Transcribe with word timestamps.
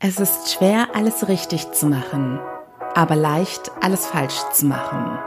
Es 0.00 0.20
ist 0.20 0.52
schwer, 0.52 0.90
alles 0.94 1.26
richtig 1.26 1.72
zu 1.72 1.86
machen, 1.86 2.38
aber 2.94 3.16
leicht, 3.16 3.72
alles 3.80 4.06
falsch 4.06 4.38
zu 4.52 4.66
machen. 4.66 5.18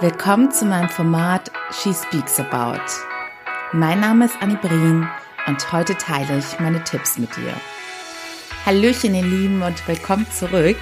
Willkommen 0.00 0.50
zu 0.50 0.64
meinem 0.64 0.88
Format 0.88 1.52
She 1.72 1.92
Speaks 1.92 2.40
About. 2.40 2.80
Mein 3.74 4.00
Name 4.00 4.24
ist 4.24 4.36
Annie 4.40 4.56
Brien 4.56 5.06
und 5.46 5.72
heute 5.72 5.94
teile 5.98 6.38
ich 6.38 6.58
meine 6.58 6.82
Tipps 6.84 7.18
mit 7.18 7.36
dir. 7.36 7.52
Hallöchen, 8.64 9.14
ihr 9.14 9.24
Lieben, 9.24 9.60
und 9.60 9.86
willkommen 9.86 10.26
zurück 10.30 10.78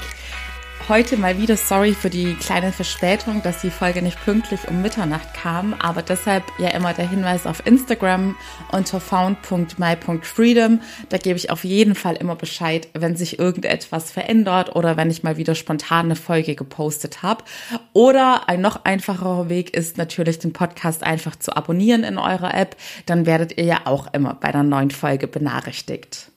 heute 0.89 1.17
mal 1.17 1.39
wieder 1.39 1.57
sorry 1.57 1.95
für 1.95 2.11
die 2.11 2.35
kleine 2.35 2.73
Verspätung, 2.73 3.43
dass 3.43 3.61
die 3.61 3.71
Folge 3.71 4.03
nicht 4.03 4.23
pünktlich 4.25 4.69
um 4.69 4.83
Mitternacht 4.83 5.33
kam, 5.35 5.75
aber 5.75 6.03
deshalb 6.03 6.45
ja 6.59 6.69
immer 6.69 6.93
der 6.93 7.09
Hinweis 7.09 7.47
auf 7.47 7.67
Instagram 7.67 8.37
unter 8.73 9.01
found.my.freedom. 9.01 10.81
Da 11.09 11.19
gebe 11.19 11.39
ich 11.39 11.51
auf 11.51 11.65
jeden 11.65 11.95
Fall 11.95 12.17
immer 12.17 12.37
Bescheid, 12.37 12.89
wenn 12.93 13.17
sich 13.17 13.39
irgendetwas 13.39 14.11
verändert 14.11 14.77
oder 14.77 14.97
wenn 14.97 15.11
ich 15.11 15.23
mal 15.23 15.37
wieder 15.37 15.55
spontan 15.55 16.07
eine 16.07 16.17
Folge 16.17 16.55
gepostet 16.55 17.23
habe. 17.23 17.45
Oder 17.93 18.49
ein 18.49 18.61
noch 18.61 18.85
einfacherer 18.85 19.49
Weg 19.49 19.75
ist 19.75 19.97
natürlich, 19.97 20.39
den 20.39 20.53
Podcast 20.53 21.03
einfach 21.03 21.37
zu 21.37 21.57
abonnieren 21.57 22.05
in 22.05 22.19
eurer 22.19 22.53
App. 22.55 22.77
Dann 23.07 23.27
werdet 23.27 23.57
ihr 23.59 23.65
ja 23.65 23.81
auch 23.85 24.13
immer 24.13 24.35
bei 24.35 24.49
einer 24.49 24.63
neuen 24.63 24.91
Folge 24.91 25.29
benachrichtigt. 25.29 26.31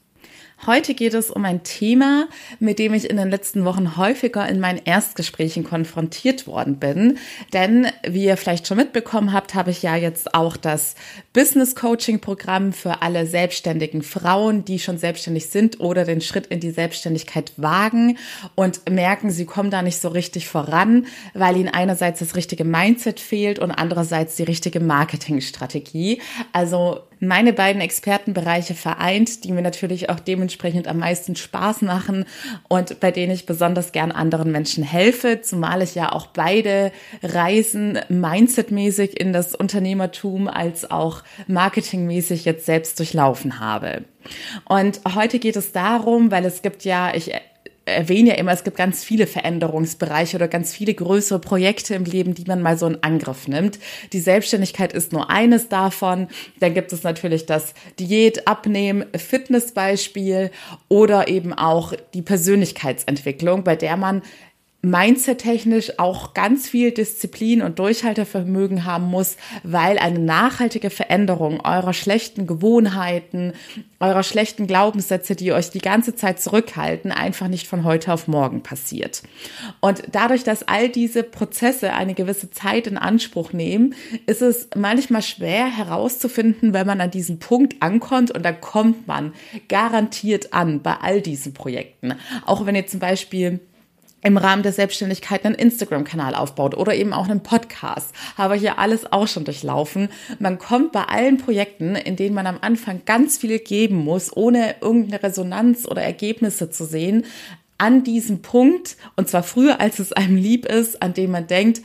Heute 0.66 0.96
geht 0.96 1.14
es 1.14 1.30
um 1.30 1.46
ein 1.46 1.64
Thema, 1.64 2.28
mit 2.60 2.80
dem 2.80 2.94
ich 2.94 3.10
in 3.10 3.18
den 3.18 3.30
letzten 3.30 3.64
Wochen 3.64 3.96
häufiger 3.96 4.50
in 4.50 4.60
meinen 4.60 4.82
Erstgesprächen 4.84 5.64
konfrontiert 5.64 6.48
worden 6.48 6.78
bin. 6.78 7.20
Denn, 7.54 7.88
wie 8.06 8.26
ihr 8.26 8.38
vielleicht 8.38 8.68
schon 8.68 8.78
mitbekommen 8.78 9.34
habt, 9.34 9.54
habe 9.54 9.70
ich 9.70 9.84
ja 9.84 9.96
jetzt 9.96 10.34
auch 10.34 10.58
das 10.58 10.96
Business 11.32 11.76
Coaching 11.76 12.20
Programm 12.20 12.74
für 12.74 13.02
alle 13.02 13.28
selbstständigen 13.28 14.02
Frauen, 14.02 14.66
die 14.66 14.80
schon 14.80 14.98
selbstständig 14.98 15.48
sind 15.48 15.80
oder 15.80 16.06
den 16.06 16.22
Schritt 16.22 16.48
in 16.48 16.60
die 16.60 16.72
Selbstständigkeit 16.72 17.54
wagen 17.58 18.18
und 18.56 18.90
merken, 18.90 19.30
sie 19.30 19.46
kommen 19.46 19.70
da 19.70 19.84
nicht 19.84 20.02
so 20.02 20.10
richtig 20.10 20.48
voran, 20.48 21.06
weil 21.36 21.56
ihnen 21.56 21.70
einerseits 21.70 22.20
das 22.20 22.36
richtige 22.36 22.66
Mindset 22.66 23.20
fehlt 23.20 23.60
und 23.60 23.72
andererseits 23.72 24.36
die 24.36 24.44
richtige 24.44 24.80
Marketingstrategie. 24.80 26.20
Also 26.52 27.02
meine 27.20 27.54
beiden 27.54 27.82
Expertenbereiche 27.82 28.76
vereint, 28.76 29.44
die 29.44 29.52
mir 29.52 29.62
natürlich 29.62 30.10
auch 30.10 30.20
dementsprechend 30.20 30.88
am 30.88 31.00
meisten 31.00 31.36
Spaß 31.36 31.82
machen 31.82 32.26
und 32.68 33.00
bei 33.00 33.12
denen 33.12 33.32
ich 33.32 33.46
besonders 33.46 33.92
gern 33.92 34.12
anderen 34.12 34.52
Menschen 34.52 34.84
helfe, 34.84 35.42
zumal 35.42 35.82
ich 35.82 35.96
ja 35.96 36.12
auch 36.12 36.28
beide 36.28 36.92
Reisen 37.24 38.00
mindsetmäßig 38.10 39.20
in 39.20 39.34
das 39.34 39.56
Unternehmertum 39.56 40.48
als 40.48 40.90
auch 40.90 41.24
marketingmäßig 41.48 42.46
jetzt 42.46 42.66
selbst 42.66 43.00
durchlaufen 43.00 43.60
habe. 43.60 44.04
Und 44.66 45.02
heute 45.16 45.40
geht 45.40 45.56
es 45.56 45.72
darum, 45.72 46.32
weil 46.32 46.46
es 46.46 46.62
gibt 46.62 46.84
ja, 46.84 47.14
ich 47.14 47.32
erwähne 47.88 48.30
ja 48.30 48.36
immer, 48.36 48.52
es 48.52 48.64
gibt 48.64 48.78
ganz 48.78 49.04
viele 49.04 49.28
Veränderungsbereiche 49.28 50.38
oder 50.38 50.48
ganz 50.48 50.74
viele 50.74 50.94
größere 50.94 51.40
Projekte 51.40 51.96
im 51.96 52.04
Leben, 52.04 52.34
die 52.34 52.44
man 52.46 52.62
mal 52.62 52.78
so 52.78 52.88
in 52.88 53.02
Angriff 53.02 53.48
nimmt. 53.48 53.80
Die 54.14 54.20
Selbstständigkeit 54.20 54.94
ist 54.94 55.14
nur 55.14 55.30
eines 55.30 55.70
davon. 55.70 56.28
Dann 56.60 56.74
gibt 56.74 56.92
es 56.94 57.04
natürlich 57.04 57.46
das 57.46 57.74
Diät, 58.00 58.48
Abnehmen, 58.48 59.06
Fitnessbeispiel 59.16 60.52
oder 60.90 61.28
eben 61.28 61.54
auch 61.54 61.94
die 62.14 62.22
Persönlichkeitsentwicklung, 62.22 63.64
bei 63.64 63.76
der 63.76 63.98
man 63.98 64.22
mindset-technisch 64.90 66.00
auch 66.00 66.34
ganz 66.34 66.70
viel 66.70 66.92
Disziplin 66.92 67.62
und 67.62 67.80
Durchhaltevermögen 67.80 68.86
haben 68.86 69.06
muss, 69.06 69.38
weil 69.64 70.00
eine 70.00 70.20
nachhaltige 70.20 70.90
Veränderung 70.90 71.62
eurer 71.62 71.94
schlechten 71.94 72.48
Gewohnheiten, 72.48 73.54
eurer 74.00 74.24
schlechten 74.24 74.68
Glaubenssätze, 74.68 75.36
die 75.36 75.52
euch 75.52 75.72
die 75.72 75.80
ganze 75.80 76.16
Zeit 76.16 76.42
zurückhalten, 76.42 77.12
einfach 77.12 77.48
nicht 77.48 77.68
von 77.68 77.84
heute 77.84 78.14
auf 78.14 78.28
morgen 78.28 78.62
passiert. 78.62 79.24
Und 79.80 80.04
dadurch, 80.12 80.44
dass 80.44 80.68
all 80.68 80.90
diese 80.90 81.24
Prozesse 81.24 81.94
eine 81.94 82.14
gewisse 82.14 82.52
Zeit 82.52 82.88
in 82.88 82.98
Anspruch 82.98 83.54
nehmen, 83.54 83.96
ist 84.28 84.42
es 84.42 84.70
manchmal 84.76 85.24
schwer 85.24 85.66
herauszufinden, 85.66 86.74
wenn 86.74 86.88
man 86.88 87.02
an 87.02 87.12
diesen 87.12 87.40
Punkt 87.40 87.82
ankommt 87.82 88.32
und 88.32 88.44
da 88.44 88.52
kommt 88.52 89.08
man 89.08 89.34
garantiert 89.68 90.54
an 90.54 90.82
bei 90.82 90.96
all 91.02 91.22
diesen 91.22 91.54
Projekten. 91.54 92.14
Auch 92.46 92.66
wenn 92.66 92.76
ihr 92.76 92.88
zum 92.88 93.00
Beispiel 93.00 93.60
im 94.22 94.38
Rahmen 94.38 94.64
der 94.64 94.74
Selbstständigkeit 94.74 95.46
einen 95.46 95.56
Instagram-Kanal 95.56 96.36
aufbaut 96.36 96.76
oder 96.76 96.96
eben 96.96 97.14
auch 97.14 97.30
einen 97.30 97.44
Podcast. 97.44 98.14
Habe 98.38 98.56
hier 98.56 98.80
alles 98.80 99.12
auch 99.12 99.28
schon 99.28 99.46
durchlaufen. 99.46 100.10
Man 100.40 100.58
kommt 100.58 100.92
bei 100.92 101.04
allen 101.04 101.38
Projekten, 101.38 101.96
in 101.96 102.16
denen 102.16 102.36
man 102.36 102.48
am 102.48 102.58
Anfang 102.62 103.02
ganz 103.06 103.38
viel 103.38 103.60
geben 103.60 103.98
muss, 103.98 104.36
ohne 104.36 104.76
irgendeine 104.82 105.24
Resonanz 105.24 105.86
oder 105.86 106.02
Ergebnisse 106.02 106.70
zu 106.70 106.86
sehen, 106.86 107.26
an 107.78 108.04
diesem 108.04 108.42
Punkt, 108.42 108.98
und 109.16 109.30
zwar 109.30 109.44
früher, 109.44 109.80
als 109.80 110.00
es 110.00 110.12
einem 110.12 110.36
lieb 110.36 110.66
ist, 110.66 111.02
an 111.02 111.14
dem 111.14 111.32
man 111.32 111.46
denkt, 111.46 111.82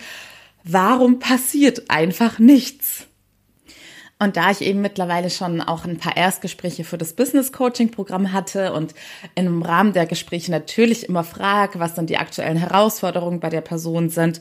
warum 0.65 1.19
passiert 1.19 1.91
einfach 1.91 2.39
nichts? 2.39 3.07
Und 4.23 4.37
da 4.37 4.53
ich 4.53 4.61
eben 4.61 4.81
mittlerweile 4.81 5.31
schon 5.31 5.61
auch 5.61 5.85
ein 5.85 5.99
paar 5.99 6.17
Erstgespräche 6.17 6.85
für 6.85 6.97
das 6.97 7.13
Business 7.13 7.51
Coaching 7.51 7.91
Programm 7.91 8.33
hatte 8.33 8.73
und 8.73 8.95
im 9.35 9.63
Rahmen 9.63 9.95
der 9.95 10.07
Gespräche 10.07 10.53
natürlich 10.53 11.09
immer 11.09 11.25
frage, 11.25 11.81
was 11.81 11.95
dann 11.95 12.07
die 12.07 12.19
aktuellen 12.19 12.57
Herausforderungen 12.57 13.41
bei 13.41 13.49
der 13.49 13.63
Person 13.63 14.11
sind, 14.11 14.41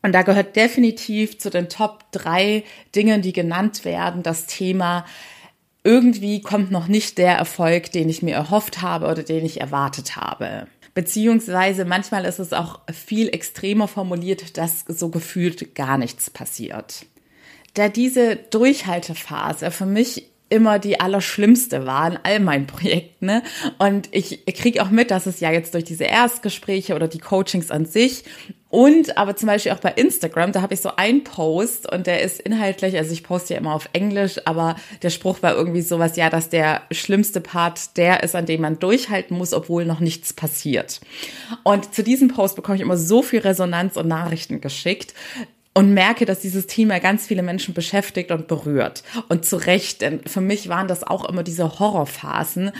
und 0.00 0.12
da 0.12 0.22
gehört 0.22 0.56
definitiv 0.56 1.38
zu 1.38 1.50
den 1.50 1.68
Top 1.68 2.10
drei 2.12 2.64
Dingen, 2.94 3.20
die 3.20 3.34
genannt 3.34 3.84
werden, 3.84 4.22
das 4.22 4.46
Thema, 4.46 5.04
irgendwie 5.82 6.40
kommt 6.40 6.70
noch 6.70 6.88
nicht 6.88 7.18
der 7.18 7.36
Erfolg, 7.36 7.92
den 7.92 8.08
ich 8.08 8.22
mir 8.22 8.34
erhofft 8.34 8.80
habe 8.80 9.06
oder 9.06 9.22
den 9.22 9.44
ich 9.44 9.60
erwartet 9.60 10.16
habe. 10.16 10.66
Beziehungsweise 10.94 11.84
manchmal 11.84 12.24
ist 12.24 12.38
es 12.38 12.54
auch 12.54 12.80
viel 12.90 13.28
extremer 13.28 13.86
formuliert, 13.86 14.56
dass 14.56 14.84
so 14.88 15.10
gefühlt 15.10 15.74
gar 15.74 15.98
nichts 15.98 16.30
passiert 16.30 17.04
da 17.74 17.88
diese 17.88 18.36
Durchhaltephase 18.36 19.70
für 19.70 19.86
mich 19.86 20.30
immer 20.50 20.78
die 20.78 21.00
allerschlimmste 21.00 21.86
war 21.86 22.12
in 22.12 22.18
all 22.22 22.40
meinen 22.40 22.66
Projekten. 22.66 23.26
Ne? 23.26 23.42
Und 23.78 24.08
ich 24.12 24.44
kriege 24.46 24.82
auch 24.82 24.90
mit, 24.90 25.10
dass 25.10 25.26
es 25.26 25.40
ja 25.40 25.50
jetzt 25.50 25.74
durch 25.74 25.84
diese 25.84 26.04
Erstgespräche 26.04 26.94
oder 26.94 27.08
die 27.08 27.18
Coachings 27.18 27.70
an 27.70 27.86
sich 27.86 28.24
und 28.74 29.16
aber 29.16 29.36
zum 29.36 29.46
Beispiel 29.46 29.70
auch 29.70 29.78
bei 29.78 29.92
Instagram, 29.92 30.50
da 30.50 30.60
habe 30.60 30.74
ich 30.74 30.80
so 30.80 30.96
einen 30.96 31.22
Post 31.22 31.88
und 31.92 32.08
der 32.08 32.22
ist 32.22 32.40
inhaltlich, 32.40 32.96
also 32.96 33.12
ich 33.12 33.22
poste 33.22 33.54
ja 33.54 33.60
immer 33.60 33.72
auf 33.72 33.88
Englisch, 33.92 34.40
aber 34.46 34.74
der 35.02 35.10
Spruch 35.10 35.44
war 35.44 35.54
irgendwie 35.54 35.80
sowas, 35.80 36.16
ja, 36.16 36.28
dass 36.28 36.48
der 36.48 36.82
schlimmste 36.90 37.40
Part 37.40 37.96
der 37.96 38.24
ist, 38.24 38.34
an 38.34 38.46
dem 38.46 38.62
man 38.62 38.80
durchhalten 38.80 39.38
muss, 39.38 39.52
obwohl 39.52 39.84
noch 39.84 40.00
nichts 40.00 40.32
passiert. 40.32 41.00
Und 41.62 41.94
zu 41.94 42.02
diesem 42.02 42.26
Post 42.26 42.56
bekomme 42.56 42.74
ich 42.74 42.82
immer 42.82 42.96
so 42.96 43.22
viel 43.22 43.38
Resonanz 43.38 43.96
und 43.96 44.08
Nachrichten 44.08 44.60
geschickt, 44.60 45.14
und 45.74 45.92
merke, 45.92 46.24
dass 46.24 46.40
dieses 46.40 46.66
Thema 46.66 47.00
ganz 47.00 47.26
viele 47.26 47.42
Menschen 47.42 47.74
beschäftigt 47.74 48.30
und 48.30 48.46
berührt. 48.46 49.02
Und 49.28 49.44
zu 49.44 49.56
Recht, 49.56 50.00
denn 50.00 50.20
für 50.24 50.40
mich 50.40 50.68
waren 50.68 50.88
das 50.88 51.02
auch 51.02 51.28
immer 51.28 51.42
diese 51.42 51.78
Horrorphasen. 51.78 52.70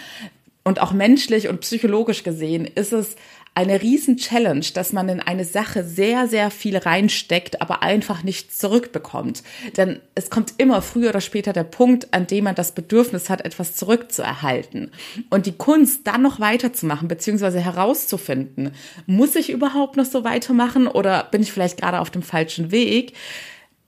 Und 0.62 0.80
auch 0.80 0.92
menschlich 0.92 1.48
und 1.48 1.60
psychologisch 1.60 2.22
gesehen 2.22 2.66
ist 2.66 2.92
es 2.92 3.16
eine 3.56 3.82
riesen 3.82 4.16
Challenge, 4.16 4.64
dass 4.74 4.92
man 4.92 5.08
in 5.08 5.20
eine 5.20 5.44
Sache 5.44 5.84
sehr, 5.84 6.26
sehr 6.26 6.50
viel 6.50 6.76
reinsteckt, 6.76 7.60
aber 7.62 7.82
einfach 7.82 8.24
nichts 8.24 8.58
zurückbekommt. 8.58 9.44
Denn 9.76 10.00
es 10.16 10.28
kommt 10.28 10.54
immer 10.58 10.82
früher 10.82 11.10
oder 11.10 11.20
später 11.20 11.52
der 11.52 11.62
Punkt, 11.62 12.12
an 12.12 12.26
dem 12.26 12.44
man 12.44 12.56
das 12.56 12.72
Bedürfnis 12.72 13.30
hat, 13.30 13.44
etwas 13.44 13.76
zurückzuerhalten. 13.76 14.90
Und 15.30 15.46
die 15.46 15.56
Kunst 15.56 16.00
dann 16.04 16.22
noch 16.22 16.40
weiterzumachen, 16.40 17.06
beziehungsweise 17.06 17.60
herauszufinden, 17.60 18.72
muss 19.06 19.36
ich 19.36 19.50
überhaupt 19.50 19.96
noch 19.96 20.06
so 20.06 20.24
weitermachen 20.24 20.88
oder 20.88 21.24
bin 21.30 21.42
ich 21.42 21.52
vielleicht 21.52 21.80
gerade 21.80 22.00
auf 22.00 22.10
dem 22.10 22.22
falschen 22.22 22.72
Weg? 22.72 23.12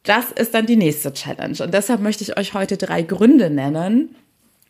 Das 0.05 0.31
ist 0.31 0.55
dann 0.55 0.67
die 0.67 0.77
nächste 0.77 1.13
Challenge. 1.13 1.57
Und 1.61 1.75
deshalb 1.75 2.01
möchte 2.01 2.23
ich 2.23 2.39
euch 2.39 2.55
heute 2.55 2.77
drei 2.77 3.03
Gründe 3.03 3.51
nennen, 3.51 4.15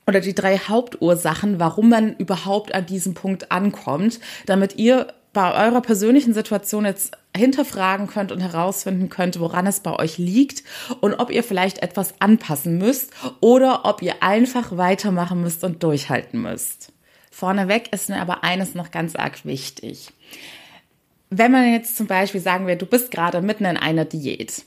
oder 0.07 0.21
die 0.21 0.35
drei 0.35 0.59
Hauptursachen, 0.59 1.59
warum 1.59 1.89
man 1.89 2.17
überhaupt 2.17 2.75
an 2.75 2.87
diesem 2.87 3.15
Punkt 3.15 3.51
ankommt, 3.51 4.21
damit 4.47 4.77
ihr 4.77 5.09
bei 5.33 5.67
eurer 5.67 5.83
persönlichen 5.83 6.33
Situation 6.33 6.87
jetzt 6.87 7.13
hinterfragen 7.37 8.07
könnt 8.07 8.33
und 8.33 8.41
herausfinden 8.41 9.11
könnt, 9.11 9.39
woran 9.39 9.67
es 9.67 9.81
bei 9.81 9.95
euch 9.95 10.17
liegt 10.17 10.65
und 11.01 11.15
ob 11.15 11.31
ihr 11.31 11.45
vielleicht 11.45 11.83
etwas 11.83 12.15
anpassen 12.21 12.79
müsst 12.79 13.13
oder 13.41 13.85
ob 13.85 14.01
ihr 14.01 14.23
einfach 14.23 14.79
weitermachen 14.79 15.43
müsst 15.43 15.63
und 15.63 15.83
durchhalten 15.83 16.41
müsst. 16.41 16.93
Vorneweg 17.31 17.93
ist 17.93 18.09
mir 18.09 18.23
aber 18.23 18.45
eines 18.45 18.75
noch 18.75 18.91
ganz 18.91 19.15
arg 19.15 19.45
wichtig. 19.45 20.11
Wenn 21.29 21.53
man 21.53 21.71
jetzt 21.71 21.99
zum 21.99 22.07
Beispiel 22.07 22.41
sagen 22.41 22.67
wir, 22.67 22.77
du 22.77 22.87
bist 22.87 23.11
gerade 23.11 23.43
mitten 23.43 23.67
in 23.67 23.77
einer 23.77 24.07
Diät 24.07 24.65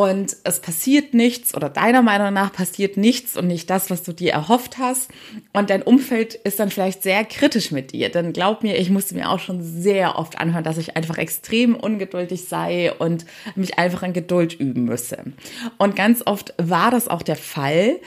und 0.00 0.34
es 0.44 0.60
passiert 0.60 1.12
nichts 1.12 1.54
oder 1.54 1.68
deiner 1.68 2.00
Meinung 2.00 2.32
nach 2.32 2.54
passiert 2.54 2.96
nichts 2.96 3.36
und 3.36 3.46
nicht 3.48 3.68
das, 3.68 3.90
was 3.90 4.02
du 4.02 4.14
dir 4.14 4.32
erhofft 4.32 4.78
hast. 4.78 5.10
Und 5.52 5.68
dein 5.68 5.82
Umfeld 5.82 6.34
ist 6.36 6.58
dann 6.58 6.70
vielleicht 6.70 7.02
sehr 7.02 7.22
kritisch 7.26 7.70
mit 7.70 7.92
dir. 7.92 8.08
Denn 8.08 8.32
glaub 8.32 8.62
mir, 8.62 8.78
ich 8.78 8.88
musste 8.88 9.14
mir 9.14 9.28
auch 9.28 9.40
schon 9.40 9.62
sehr 9.62 10.18
oft 10.18 10.38
anhören, 10.38 10.64
dass 10.64 10.78
ich 10.78 10.96
einfach 10.96 11.18
extrem 11.18 11.76
ungeduldig 11.76 12.46
sei 12.46 12.94
und 12.94 13.26
mich 13.56 13.78
einfach 13.78 14.02
in 14.02 14.14
Geduld 14.14 14.58
üben 14.58 14.86
müsse. 14.86 15.18
Und 15.76 15.96
ganz 15.96 16.22
oft 16.24 16.54
war 16.56 16.90
das 16.90 17.06
auch 17.06 17.20
der 17.20 17.36
Fall. 17.36 18.00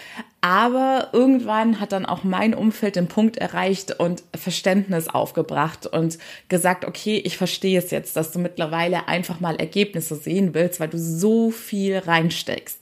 Aber 0.46 1.08
irgendwann 1.14 1.80
hat 1.80 1.94
dann 1.94 2.06
auch 2.06 2.26
mein 2.26 2.54
Umfeld 2.54 2.98
den 2.98 3.08
Punkt 3.08 3.38
erreicht 3.38 3.98
und 3.98 4.24
Verständnis 4.36 5.08
aufgebracht 5.08 5.88
und 5.88 6.18
gesagt, 6.50 6.84
okay, 6.84 7.22
ich 7.24 7.38
verstehe 7.38 7.80
es 7.80 7.92
jetzt, 7.92 8.18
dass 8.18 8.34
du 8.34 8.40
mittlerweile 8.40 9.08
einfach 9.08 9.40
mal 9.40 9.56
Ergebnisse 9.56 10.18
sehen 10.18 10.54
willst, 10.54 10.82
weil 10.82 10.90
du 10.90 11.00
so 11.00 11.50
viel 11.50 11.83
reinsteckst. 11.92 12.80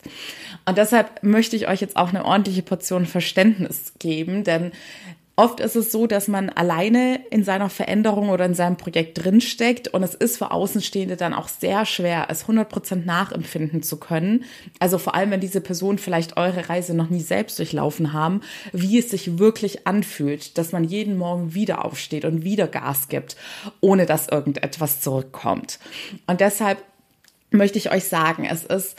Und 0.65 0.77
deshalb 0.77 1.24
möchte 1.24 1.56
ich 1.56 1.68
euch 1.68 1.81
jetzt 1.81 1.98
auch 1.98 2.09
eine 2.09 2.25
ordentliche 2.25 2.62
Portion 2.62 3.06
Verständnis 3.06 3.94
geben, 4.00 4.44
denn 4.44 4.71
Oft 5.42 5.59
ist 5.59 5.75
es 5.75 5.92
so, 5.92 6.07
dass 6.07 6.27
man 6.27 6.50
alleine 6.50 7.19
in 7.31 7.44
seiner 7.44 7.69
Veränderung 7.69 8.30
oder 8.30 8.45
in 8.45 8.53
seinem 8.53 8.75
Projekt 8.75 9.24
drinsteckt 9.24 9.88
und 9.88 10.03
es 10.03 10.13
ist 10.13 10.38
für 10.38 10.51
Außenstehende 10.51 11.15
dann 11.15 11.33
auch 11.33 11.48
sehr 11.48 11.86
schwer, 11.88 12.27
es 12.30 12.45
100% 12.45 13.06
nachempfinden 13.06 13.81
zu 13.81 13.98
können. 13.98 14.44
Also 14.80 15.00
vor 15.00 15.15
allem, 15.15 15.31
wenn 15.31 15.39
diese 15.39 15.59
Personen 15.59 15.97
vielleicht 15.97 16.38
eure 16.38 16.69
Reise 16.69 16.94
noch 16.94 17.09
nie 17.09 17.21
selbst 17.21 17.57
durchlaufen 17.57 18.13
haben, 18.13 18.42
wie 18.74 19.00
es 19.00 19.09
sich 19.09 19.39
wirklich 19.39 19.88
anfühlt, 19.88 20.59
dass 20.59 20.74
man 20.74 20.83
jeden 20.83 21.18
Morgen 21.18 21.56
wieder 21.56 21.86
aufsteht 21.86 22.25
und 22.25 22.44
wieder 22.44 22.68
Gas 22.68 23.07
gibt, 23.07 23.38
ohne 23.80 24.06
dass 24.06 24.27
irgendetwas 24.27 25.01
zurückkommt. 25.01 25.80
Und 26.27 26.42
deshalb 26.42 26.83
möchte 27.51 27.77
ich 27.77 27.92
euch 27.92 28.06
sagen, 28.06 28.45
es 28.45 28.65
ist 28.65 28.98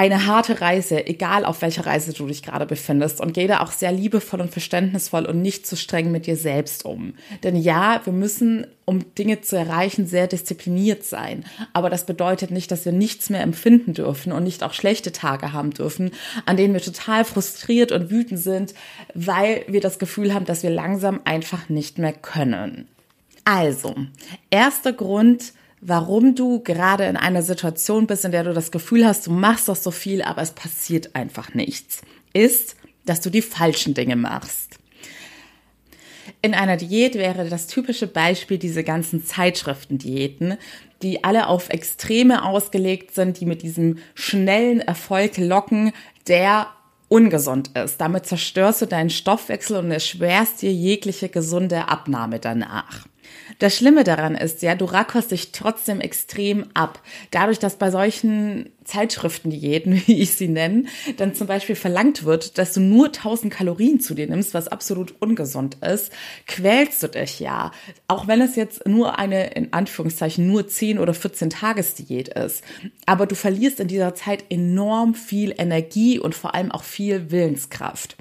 eine 0.00 0.24
harte 0.26 0.62
Reise, 0.62 1.06
egal 1.06 1.44
auf 1.44 1.60
welcher 1.60 1.84
Reise 1.84 2.14
du 2.14 2.26
dich 2.26 2.42
gerade 2.42 2.64
befindest 2.64 3.20
und 3.20 3.34
geh 3.34 3.46
da 3.46 3.60
auch 3.60 3.72
sehr 3.72 3.92
liebevoll 3.92 4.40
und 4.40 4.50
verständnisvoll 4.50 5.26
und 5.26 5.42
nicht 5.42 5.66
zu 5.66 5.76
streng 5.76 6.10
mit 6.10 6.26
dir 6.26 6.36
selbst 6.36 6.86
um. 6.86 7.14
Denn 7.42 7.54
ja, 7.54 8.00
wir 8.04 8.12
müssen, 8.12 8.66
um 8.86 9.14
Dinge 9.16 9.42
zu 9.42 9.56
erreichen, 9.56 10.06
sehr 10.06 10.26
diszipliniert 10.26 11.04
sein. 11.04 11.44
Aber 11.74 11.90
das 11.90 12.06
bedeutet 12.06 12.50
nicht, 12.50 12.70
dass 12.70 12.86
wir 12.86 12.92
nichts 12.92 13.28
mehr 13.28 13.42
empfinden 13.42 13.92
dürfen 13.92 14.32
und 14.32 14.44
nicht 14.44 14.62
auch 14.62 14.72
schlechte 14.72 15.12
Tage 15.12 15.52
haben 15.52 15.72
dürfen, 15.72 16.12
an 16.46 16.56
denen 16.56 16.72
wir 16.72 16.80
total 16.80 17.26
frustriert 17.26 17.92
und 17.92 18.10
wütend 18.10 18.40
sind, 18.40 18.72
weil 19.12 19.64
wir 19.68 19.80
das 19.80 19.98
Gefühl 19.98 20.32
haben, 20.32 20.46
dass 20.46 20.62
wir 20.62 20.70
langsam 20.70 21.20
einfach 21.24 21.68
nicht 21.68 21.98
mehr 21.98 22.14
können. 22.14 22.88
Also, 23.44 23.96
erster 24.50 24.92
Grund, 24.92 25.52
warum 25.80 26.34
du 26.34 26.60
gerade 26.60 27.04
in 27.04 27.16
einer 27.16 27.42
Situation 27.42 28.06
bist, 28.06 28.24
in 28.24 28.32
der 28.32 28.44
du 28.44 28.52
das 28.52 28.70
Gefühl 28.70 29.06
hast, 29.06 29.26
du 29.26 29.32
machst 29.32 29.68
doch 29.68 29.76
so 29.76 29.90
viel, 29.90 30.22
aber 30.22 30.42
es 30.42 30.50
passiert 30.50 31.14
einfach 31.14 31.54
nichts, 31.54 32.02
ist, 32.32 32.76
dass 33.06 33.20
du 33.20 33.30
die 33.30 33.42
falschen 33.42 33.94
Dinge 33.94 34.16
machst. 34.16 34.78
In 36.42 36.54
einer 36.54 36.76
Diät 36.76 37.16
wäre 37.16 37.48
das 37.48 37.66
typische 37.66 38.06
Beispiel 38.06 38.58
diese 38.58 38.84
ganzen 38.84 39.24
Zeitschriftendiäten, 39.24 40.56
die 41.02 41.24
alle 41.24 41.48
auf 41.48 41.70
Extreme 41.70 42.44
ausgelegt 42.44 43.14
sind, 43.14 43.40
die 43.40 43.46
mit 43.46 43.62
diesem 43.62 43.98
schnellen 44.14 44.80
Erfolg 44.80 45.38
locken, 45.38 45.92
der 46.28 46.68
ungesund 47.08 47.76
ist. 47.76 48.00
Damit 48.00 48.26
zerstörst 48.26 48.82
du 48.82 48.86
deinen 48.86 49.10
Stoffwechsel 49.10 49.76
und 49.76 49.90
erschwerst 49.90 50.62
dir 50.62 50.72
jegliche 50.72 51.28
gesunde 51.28 51.88
Abnahme 51.88 52.38
danach. 52.38 53.06
Das 53.58 53.76
Schlimme 53.76 54.04
daran 54.04 54.34
ist 54.34 54.62
ja, 54.62 54.74
du 54.74 54.84
rackerst 54.84 55.30
dich 55.30 55.52
trotzdem 55.52 56.00
extrem 56.00 56.66
ab. 56.74 57.02
Dadurch, 57.30 57.58
dass 57.58 57.76
bei 57.76 57.90
solchen 57.90 58.70
Zeitschriftendiäten, 58.84 60.02
wie 60.06 60.20
ich 60.20 60.32
sie 60.32 60.48
nenne, 60.48 60.84
dann 61.16 61.34
zum 61.34 61.46
Beispiel 61.46 61.76
verlangt 61.76 62.24
wird, 62.24 62.58
dass 62.58 62.72
du 62.72 62.80
nur 62.80 63.06
1000 63.06 63.52
Kalorien 63.52 64.00
zu 64.00 64.14
dir 64.14 64.26
nimmst, 64.28 64.54
was 64.54 64.68
absolut 64.68 65.14
ungesund 65.20 65.78
ist, 65.82 66.12
quälst 66.46 67.02
du 67.02 67.08
dich 67.08 67.40
ja. 67.40 67.72
Auch 68.08 68.26
wenn 68.26 68.40
es 68.40 68.56
jetzt 68.56 68.86
nur 68.86 69.18
eine, 69.18 69.50
in 69.50 69.72
Anführungszeichen, 69.72 70.46
nur 70.46 70.66
10 70.66 70.98
oder 70.98 71.14
14 71.14 71.50
Tagesdiät 71.50 72.28
ist. 72.28 72.64
Aber 73.06 73.26
du 73.26 73.34
verlierst 73.34 73.80
in 73.80 73.88
dieser 73.88 74.14
Zeit 74.14 74.44
enorm 74.48 75.14
viel 75.14 75.54
Energie 75.58 76.18
und 76.18 76.34
vor 76.34 76.54
allem 76.54 76.70
auch 76.72 76.84
viel 76.84 77.30
Willenskraft. 77.30 78.16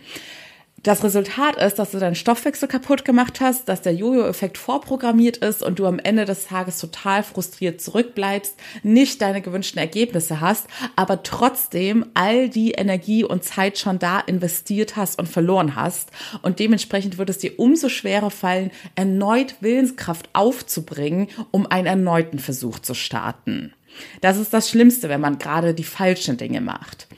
Das 0.83 1.03
Resultat 1.03 1.57
ist, 1.57 1.77
dass 1.77 1.91
du 1.91 1.99
deinen 1.99 2.15
Stoffwechsel 2.15 2.69
kaputt 2.69 3.03
gemacht 3.03 3.41
hast, 3.41 3.67
dass 3.67 3.81
der 3.81 3.93
Jojo-Effekt 3.93 4.57
vorprogrammiert 4.57 5.37
ist 5.37 5.61
und 5.61 5.77
du 5.77 5.85
am 5.85 5.99
Ende 5.99 6.23
des 6.23 6.47
Tages 6.47 6.77
total 6.77 7.23
frustriert 7.23 7.81
zurückbleibst, 7.81 8.55
nicht 8.83 9.21
deine 9.21 9.41
gewünschten 9.41 9.79
Ergebnisse 9.79 10.39
hast, 10.39 10.67
aber 10.95 11.23
trotzdem 11.23 12.05
all 12.13 12.47
die 12.47 12.71
Energie 12.71 13.25
und 13.25 13.43
Zeit 13.43 13.77
schon 13.77 13.99
da 13.99 14.21
investiert 14.21 14.95
hast 14.95 15.19
und 15.19 15.27
verloren 15.27 15.75
hast. 15.75 16.11
Und 16.43 16.59
dementsprechend 16.59 17.17
wird 17.17 17.29
es 17.29 17.39
dir 17.39 17.59
umso 17.59 17.89
schwerer 17.89 18.31
fallen, 18.31 18.71
erneut 18.95 19.55
Willenskraft 19.59 20.29
aufzubringen, 20.31 21.27
um 21.51 21.67
einen 21.67 21.87
erneuten 21.87 22.39
Versuch 22.39 22.79
zu 22.79 22.93
starten. 22.93 23.73
Das 24.21 24.37
ist 24.37 24.53
das 24.53 24.69
Schlimmste, 24.69 25.09
wenn 25.09 25.19
man 25.19 25.39
gerade 25.39 25.73
die 25.73 25.83
falschen 25.83 26.37
Dinge 26.37 26.61
macht 26.61 27.08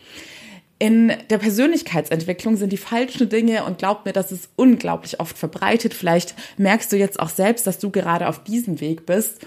in 0.81 1.13
der 1.29 1.37
Persönlichkeitsentwicklung 1.37 2.57
sind 2.57 2.73
die 2.73 2.77
falschen 2.77 3.29
Dinge 3.29 3.65
und 3.65 3.77
glaub 3.77 4.03
mir, 4.03 4.13
das 4.13 4.31
ist 4.31 4.49
unglaublich 4.55 5.19
oft 5.19 5.37
verbreitet. 5.37 5.93
Vielleicht 5.93 6.33
merkst 6.57 6.91
du 6.91 6.97
jetzt 6.97 7.19
auch 7.19 7.29
selbst, 7.29 7.67
dass 7.67 7.77
du 7.77 7.91
gerade 7.91 8.27
auf 8.27 8.43
diesem 8.43 8.81
Weg 8.81 9.05
bist, 9.05 9.45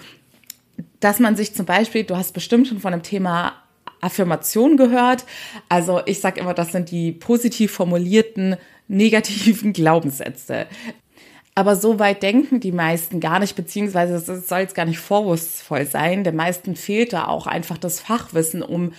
dass 1.01 1.19
man 1.19 1.35
sich 1.35 1.53
zum 1.53 1.67
Beispiel, 1.67 2.05
du 2.05 2.17
hast 2.17 2.35
bestimmt 2.35 2.69
schon 2.69 2.79
von 2.79 2.93
dem 2.93 3.03
Thema 3.03 3.55
Affirmation 4.01 4.77
gehört. 4.77 5.25
Also 5.69 6.03
ich 6.07 6.21
sage 6.21 6.39
immer, 6.39 6.55
das 6.55 6.71
sind 6.71 6.93
die 6.93 7.11
positiv 7.11 7.73
formulierten 7.73 8.55
negativen 8.87 9.73
Glaubenssätze. 9.73 10.67
Aber 11.57 11.75
so 11.75 11.99
weit 11.99 12.23
denken 12.23 12.61
die 12.61 12.71
meisten 12.71 13.19
gar 13.19 13.41
nicht, 13.41 13.57
beziehungsweise 13.57 14.15
es 14.15 14.49
soll 14.49 14.61
jetzt 14.61 14.77
gar 14.77 14.87
nicht 14.87 15.01
vorwurfsvoll 15.01 15.87
sein. 15.87 16.23
Der 16.23 16.33
meisten 16.33 16.77
fehlt 16.77 17.13
da 17.13 17.27
auch 17.27 17.49
einfach 17.49 17.77
das 17.77 17.99
Fachwissen, 17.99 18.63
um 18.63 18.93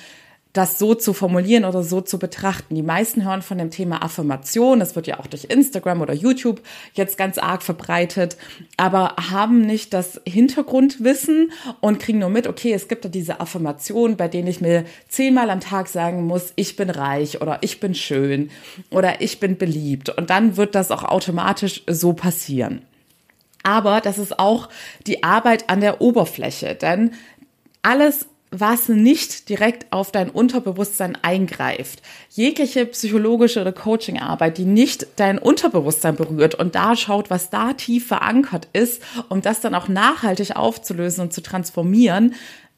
das 0.56 0.80
so 0.80 0.96
zu 0.96 1.14
formulieren 1.14 1.66
oder 1.66 1.84
so 1.84 2.00
zu 2.00 2.18
betrachten. 2.18 2.76
Die 2.76 2.82
meisten 2.82 3.26
hören 3.26 3.42
von 3.42 3.58
dem 3.58 3.72
Thema 3.72 4.02
Affirmation, 4.02 4.80
das 4.80 4.96
wird 4.96 5.06
ja 5.06 5.20
auch 5.20 5.28
durch 5.28 5.46
Instagram 5.46 6.02
oder 6.02 6.14
YouTube 6.14 6.62
jetzt 6.94 7.18
ganz 7.18 7.38
arg 7.38 7.62
verbreitet, 7.62 8.38
aber 8.78 9.16
haben 9.30 9.62
nicht 9.62 9.94
das 9.94 10.22
Hintergrundwissen 10.26 11.52
und 11.82 12.00
kriegen 12.00 12.20
nur 12.20 12.30
mit, 12.30 12.48
okay, 12.48 12.72
es 12.72 12.88
gibt 12.88 13.04
da 13.04 13.10
diese 13.10 13.42
Affirmation, 13.42 14.16
bei 14.16 14.30
denen 14.30 14.48
ich 14.48 14.62
mir 14.62 14.86
zehnmal 15.10 15.50
am 15.50 15.60
Tag 15.60 15.90
sagen 15.90 16.26
muss, 16.26 16.54
ich 16.56 16.78
bin 16.78 16.90
reich 16.90 17.42
oder 17.42 17.58
ich 17.62 17.82
bin 17.82 17.94
schön 17.94 18.50
oder 18.90 19.22
ich 19.22 19.42
bin 19.42 19.58
beliebt. 19.58 20.10
Und 20.10 20.30
dann 20.30 20.56
wird 20.56 20.74
das 20.74 20.90
auch 20.90 21.04
automatisch 21.04 21.84
so 21.86 22.14
passieren. 22.14 22.82
Aber 23.64 24.00
das 24.00 24.20
ist 24.20 24.40
auch 24.40 24.70
die 25.06 25.24
Arbeit 25.24 25.70
an 25.70 25.82
der 25.82 26.00
Oberfläche, 26.00 26.76
denn 26.76 27.12
alles 27.82 28.28
was 28.60 28.90
nicht 28.90 29.50
direkt 29.50 29.92
auf 29.92 30.12
dein 30.12 30.30
Unterbewusstsein 30.30 31.18
eingreift. 31.22 32.02
Jegliche 32.30 32.86
psychologische 32.86 33.62
oder 33.62 33.72
Coachingarbeit, 33.72 34.58
die 34.58 34.66
nicht 34.66 35.08
dein 35.16 35.38
Unterbewusstsein 35.38 36.16
berührt 36.16 36.56
und 36.56 36.76
da 36.76 36.96
schaut, 36.96 37.30
was 37.30 37.50
da 37.50 37.74
tief 37.74 38.08
verankert 38.08 38.68
ist, 38.74 39.02
um 39.30 39.42
das 39.42 39.62
dann 39.62 39.76
auch 39.76 39.88
nachhaltig 39.88 40.56
aufzulösen 40.56 41.24
und 41.24 41.34
zu 41.34 41.42
transformieren, 41.42 42.36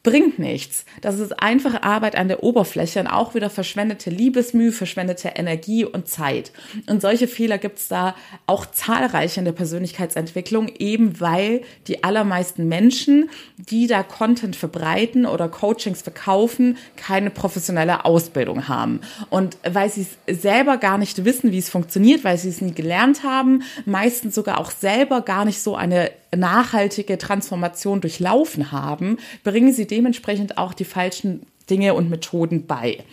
bringt 0.08 0.40
nichts. 0.40 0.86
Das 1.02 1.20
ist 1.20 1.34
einfache 1.44 1.84
Arbeit 1.84 2.16
an 2.16 2.30
der 2.30 2.42
Oberfläche 2.42 3.02
und 3.02 3.08
auch 3.08 3.36
wieder 3.36 3.50
verschwendete 3.50 4.10
Liebesmühe, 4.10 4.72
verschwendete 4.72 5.34
Energie 5.36 5.84
und 5.84 6.08
Zeit. 6.08 6.54
Und 6.90 7.02
solche 7.02 7.28
Fehler 7.28 7.58
gibt's 7.58 7.90
da 7.90 8.16
auch 8.46 8.66
zahlreich 8.68 9.38
in 9.38 9.44
der 9.44 9.52
Persönlichkeitsentwicklung, 9.52 10.70
eben 10.80 11.20
weil 11.20 11.62
die 11.88 12.06
allermeisten 12.06 12.70
Menschen, 12.70 13.30
die 13.58 13.88
da 13.88 14.02
Content 14.02 14.56
verbreiten 14.56 15.26
oder 15.26 15.50
Coachings 15.50 16.04
verkaufen, 16.04 16.78
keine 16.96 17.30
professionelle 17.30 18.06
Ausbildung 18.06 18.70
haben. 18.70 19.02
Und 19.30 19.58
weil 19.70 19.90
sie 19.90 20.08
es 20.26 20.42
selber 20.42 20.78
gar 20.78 20.98
nicht 20.98 21.26
wissen, 21.26 21.52
wie 21.52 21.58
es 21.58 21.70
funktioniert, 21.70 22.24
weil 22.24 22.38
sie 22.38 22.48
es 22.48 22.62
nie 22.62 22.74
gelernt 22.74 23.24
haben, 23.24 23.64
meistens 23.84 24.36
sogar 24.36 24.60
auch 24.60 24.72
selber 24.72 25.20
gar 25.20 25.44
nicht 25.44 25.62
so 25.62 25.76
eine 25.76 26.12
nachhaltige 26.36 27.18
Transformation 27.18 28.02
durchlaufen 28.02 28.72
haben, 28.72 29.18
bringen 29.44 29.74
sie 29.74 29.88
dementsprechend 29.88 30.58
auch 30.58 30.74
die 30.74 30.86
falschen 30.86 31.46
Dinge 31.70 31.94
und 31.94 32.10
Methoden 32.10 32.66
bei. 32.66 33.04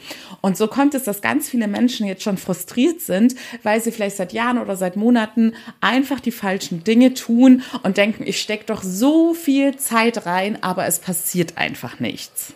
Und 0.40 0.56
so 0.56 0.68
kommt 0.68 0.94
es, 0.94 1.04
dass 1.04 1.22
ganz 1.22 1.48
viele 1.48 1.66
Menschen 1.66 2.06
jetzt 2.06 2.22
schon 2.22 2.38
frustriert 2.38 3.00
sind, 3.00 3.34
weil 3.62 3.80
sie 3.80 3.90
vielleicht 3.90 4.16
seit 4.16 4.32
Jahren 4.32 4.58
oder 4.58 4.76
seit 4.76 4.96
Monaten 4.96 5.54
einfach 5.80 6.20
die 6.20 6.30
falschen 6.30 6.84
Dinge 6.84 7.14
tun 7.14 7.62
und 7.82 7.96
denken, 7.96 8.24
ich 8.26 8.40
stecke 8.40 8.66
doch 8.66 8.82
so 8.82 9.34
viel 9.34 9.76
Zeit 9.76 10.26
rein, 10.26 10.62
aber 10.62 10.86
es 10.86 11.00
passiert 11.00 11.58
einfach 11.58 12.00
nichts. 12.00 12.54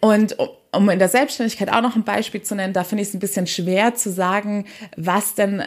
Und 0.00 0.36
um 0.70 0.88
in 0.90 0.98
der 0.98 1.08
Selbstständigkeit 1.08 1.72
auch 1.72 1.80
noch 1.80 1.96
ein 1.96 2.04
Beispiel 2.04 2.42
zu 2.42 2.54
nennen, 2.54 2.72
da 2.72 2.84
finde 2.84 3.02
ich 3.02 3.08
es 3.08 3.14
ein 3.14 3.20
bisschen 3.20 3.46
schwer 3.46 3.94
zu 3.94 4.12
sagen, 4.12 4.66
was 4.96 5.34
denn 5.34 5.64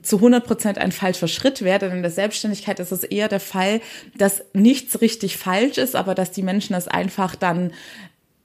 zu 0.00 0.16
100 0.16 0.46
Prozent 0.46 0.78
ein 0.78 0.92
falscher 0.92 1.28
Schritt 1.28 1.62
wäre, 1.62 1.80
denn 1.80 1.92
in 1.92 2.02
der 2.02 2.10
Selbstständigkeit 2.10 2.80
ist 2.80 2.92
es 2.92 3.04
eher 3.04 3.28
der 3.28 3.40
Fall, 3.40 3.80
dass 4.16 4.42
nichts 4.54 5.00
richtig 5.00 5.36
falsch 5.36 5.78
ist, 5.78 5.94
aber 5.94 6.14
dass 6.14 6.30
die 6.30 6.42
Menschen 6.42 6.74
es 6.74 6.88
einfach 6.88 7.36
dann 7.36 7.72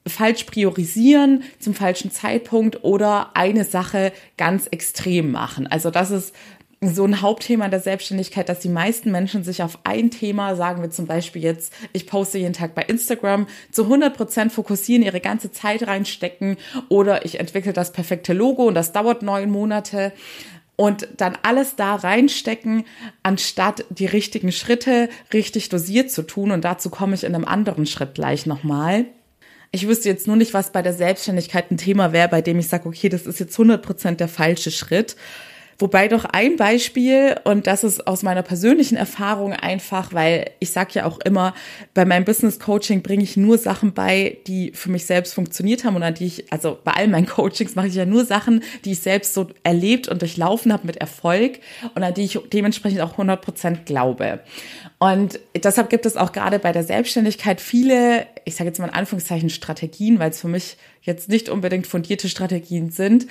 falsch 0.06 0.44
priorisieren 0.44 1.44
zum 1.60 1.74
falschen 1.74 2.12
Zeitpunkt 2.12 2.84
oder 2.84 3.32
eine 3.36 3.64
Sache 3.64 4.12
ganz 4.38 4.68
extrem 4.68 5.32
machen. 5.32 5.68
Also 5.68 5.90
das 5.90 6.12
ist 6.12 6.34
so 6.80 7.06
ein 7.06 7.22
Hauptthema 7.22 7.70
der 7.70 7.80
Selbstständigkeit, 7.80 8.50
dass 8.50 8.60
die 8.60 8.70
meisten 8.70 9.12
Menschen 9.12 9.44
sich 9.44 9.64
auf 9.64 9.80
ein 9.84 10.12
Thema, 10.12 10.56
sagen 10.56 10.84
wir 10.84 10.92
zum 10.92 11.08
Beispiel 11.08 11.42
jetzt, 11.42 11.74
ich 11.92 12.06
poste 12.06 12.38
jeden 12.38 12.54
Tag 12.54 12.76
bei 12.76 12.84
Instagram, 12.84 13.48
zu 13.72 13.84
100 13.84 14.16
Prozent 14.16 14.52
fokussieren, 14.52 15.04
ihre 15.04 15.20
ganze 15.20 15.52
Zeit 15.52 15.88
reinstecken 15.88 16.58
oder 16.88 17.26
ich 17.26 17.40
entwickle 17.40 17.74
das 17.74 17.94
perfekte 17.94 18.34
Logo 18.34 18.68
und 18.68 18.76
das 18.76 18.92
dauert 18.92 19.24
neun 19.24 19.50
Monate 19.50 20.14
und 20.78 21.08
dann 21.18 21.38
alles 21.42 21.76
da 21.76 21.96
reinstecken, 21.96 22.86
anstatt 23.24 23.84
die 23.90 24.06
richtigen 24.06 24.54
Schritte 24.54 25.10
richtig 25.34 25.68
dosiert 25.70 26.12
zu 26.12 26.22
tun. 26.22 26.52
Und 26.52 26.64
dazu 26.64 26.90
komme 26.90 27.16
ich 27.16 27.26
in 27.26 27.36
einem 27.36 27.46
anderen 27.46 27.86
Schritt 27.86 28.14
gleich 28.14 28.46
nochmal. 28.46 29.06
Ich 29.72 29.88
wüsste 29.88 30.08
jetzt 30.08 30.28
nur 30.28 30.38
nicht, 30.38 30.54
was 30.54 30.72
bei 30.72 30.82
der 30.82 30.94
Selbstständigkeit 30.94 31.72
ein 31.72 31.78
Thema 31.78 32.14
wäre, 32.14 32.30
bei 32.30 32.42
dem 32.42 32.60
ich 32.60 32.70
sage, 32.70 32.88
okay, 32.88 33.10
das 33.10 33.26
ist 33.26 33.40
jetzt 33.40 33.56
100 33.56 33.84
Prozent 33.84 34.20
der 34.20 34.30
falsche 34.30 34.72
Schritt. 34.72 35.18
Wobei 35.80 36.08
doch 36.08 36.26
ein 36.26 36.56
Beispiel, 36.56 37.36
und 37.44 37.68
das 37.68 37.84
ist 37.84 38.08
aus 38.08 38.24
meiner 38.24 38.42
persönlichen 38.42 38.96
Erfahrung 38.96 39.54
einfach, 39.54 40.12
weil 40.12 40.50
ich 40.60 40.72
sage 40.72 40.94
ja 40.94 41.06
auch 41.06 41.20
immer, 41.20 41.54
bei 41.94 42.04
meinem 42.04 42.26
Business 42.26 42.60
Coaching 42.60 43.04
bringe 43.04 43.24
ich 43.24 43.38
nur 43.38 43.60
Sachen 43.60 43.94
bei, 43.94 44.38
die 44.48 44.72
für 44.74 44.90
mich 44.90 45.06
selbst 45.06 45.36
funktioniert 45.36 45.84
haben 45.84 45.96
und 45.96 46.02
an 46.02 46.16
die 46.16 46.26
ich, 46.26 46.52
also 46.52 46.80
bei 46.84 46.94
all 46.94 47.08
meinen 47.08 47.26
Coachings 47.28 47.76
mache 47.76 47.88
ich 47.88 47.96
ja 47.96 48.06
nur 48.06 48.26
Sachen, 48.26 48.64
die 48.86 48.94
ich 48.94 49.00
selbst 49.02 49.36
so 49.36 49.50
erlebt 49.62 50.08
und 50.08 50.22
durchlaufen 50.24 50.74
habe 50.74 50.88
mit 50.88 50.98
Erfolg 50.98 51.60
und 51.94 52.02
an 52.02 52.14
die 52.16 52.24
ich 52.24 52.40
dementsprechend 52.52 53.02
auch 53.02 53.12
100 53.12 53.40
Prozent 53.40 53.86
glaube. 53.86 54.40
Und 54.98 55.40
deshalb 55.56 55.92
gibt 55.92 56.08
es 56.08 56.18
auch 56.18 56.32
gerade 56.32 56.58
bei 56.58 56.72
der 56.72 56.84
Selbstständigkeit 56.84 57.62
viele, 57.62 58.26
ich 58.46 58.56
sage 58.56 58.70
jetzt 58.70 58.80
mal 58.80 58.88
in 58.88 58.94
Anführungszeichen 58.96 59.52
Strategien, 59.52 60.18
weil 60.18 60.32
es 60.32 60.42
für 60.42 60.48
mich 60.48 60.78
jetzt 61.04 61.30
nicht 61.30 61.50
unbedingt 61.50 61.88
fundierte 61.88 62.30
Strategien 62.30 62.90
sind, 62.90 63.28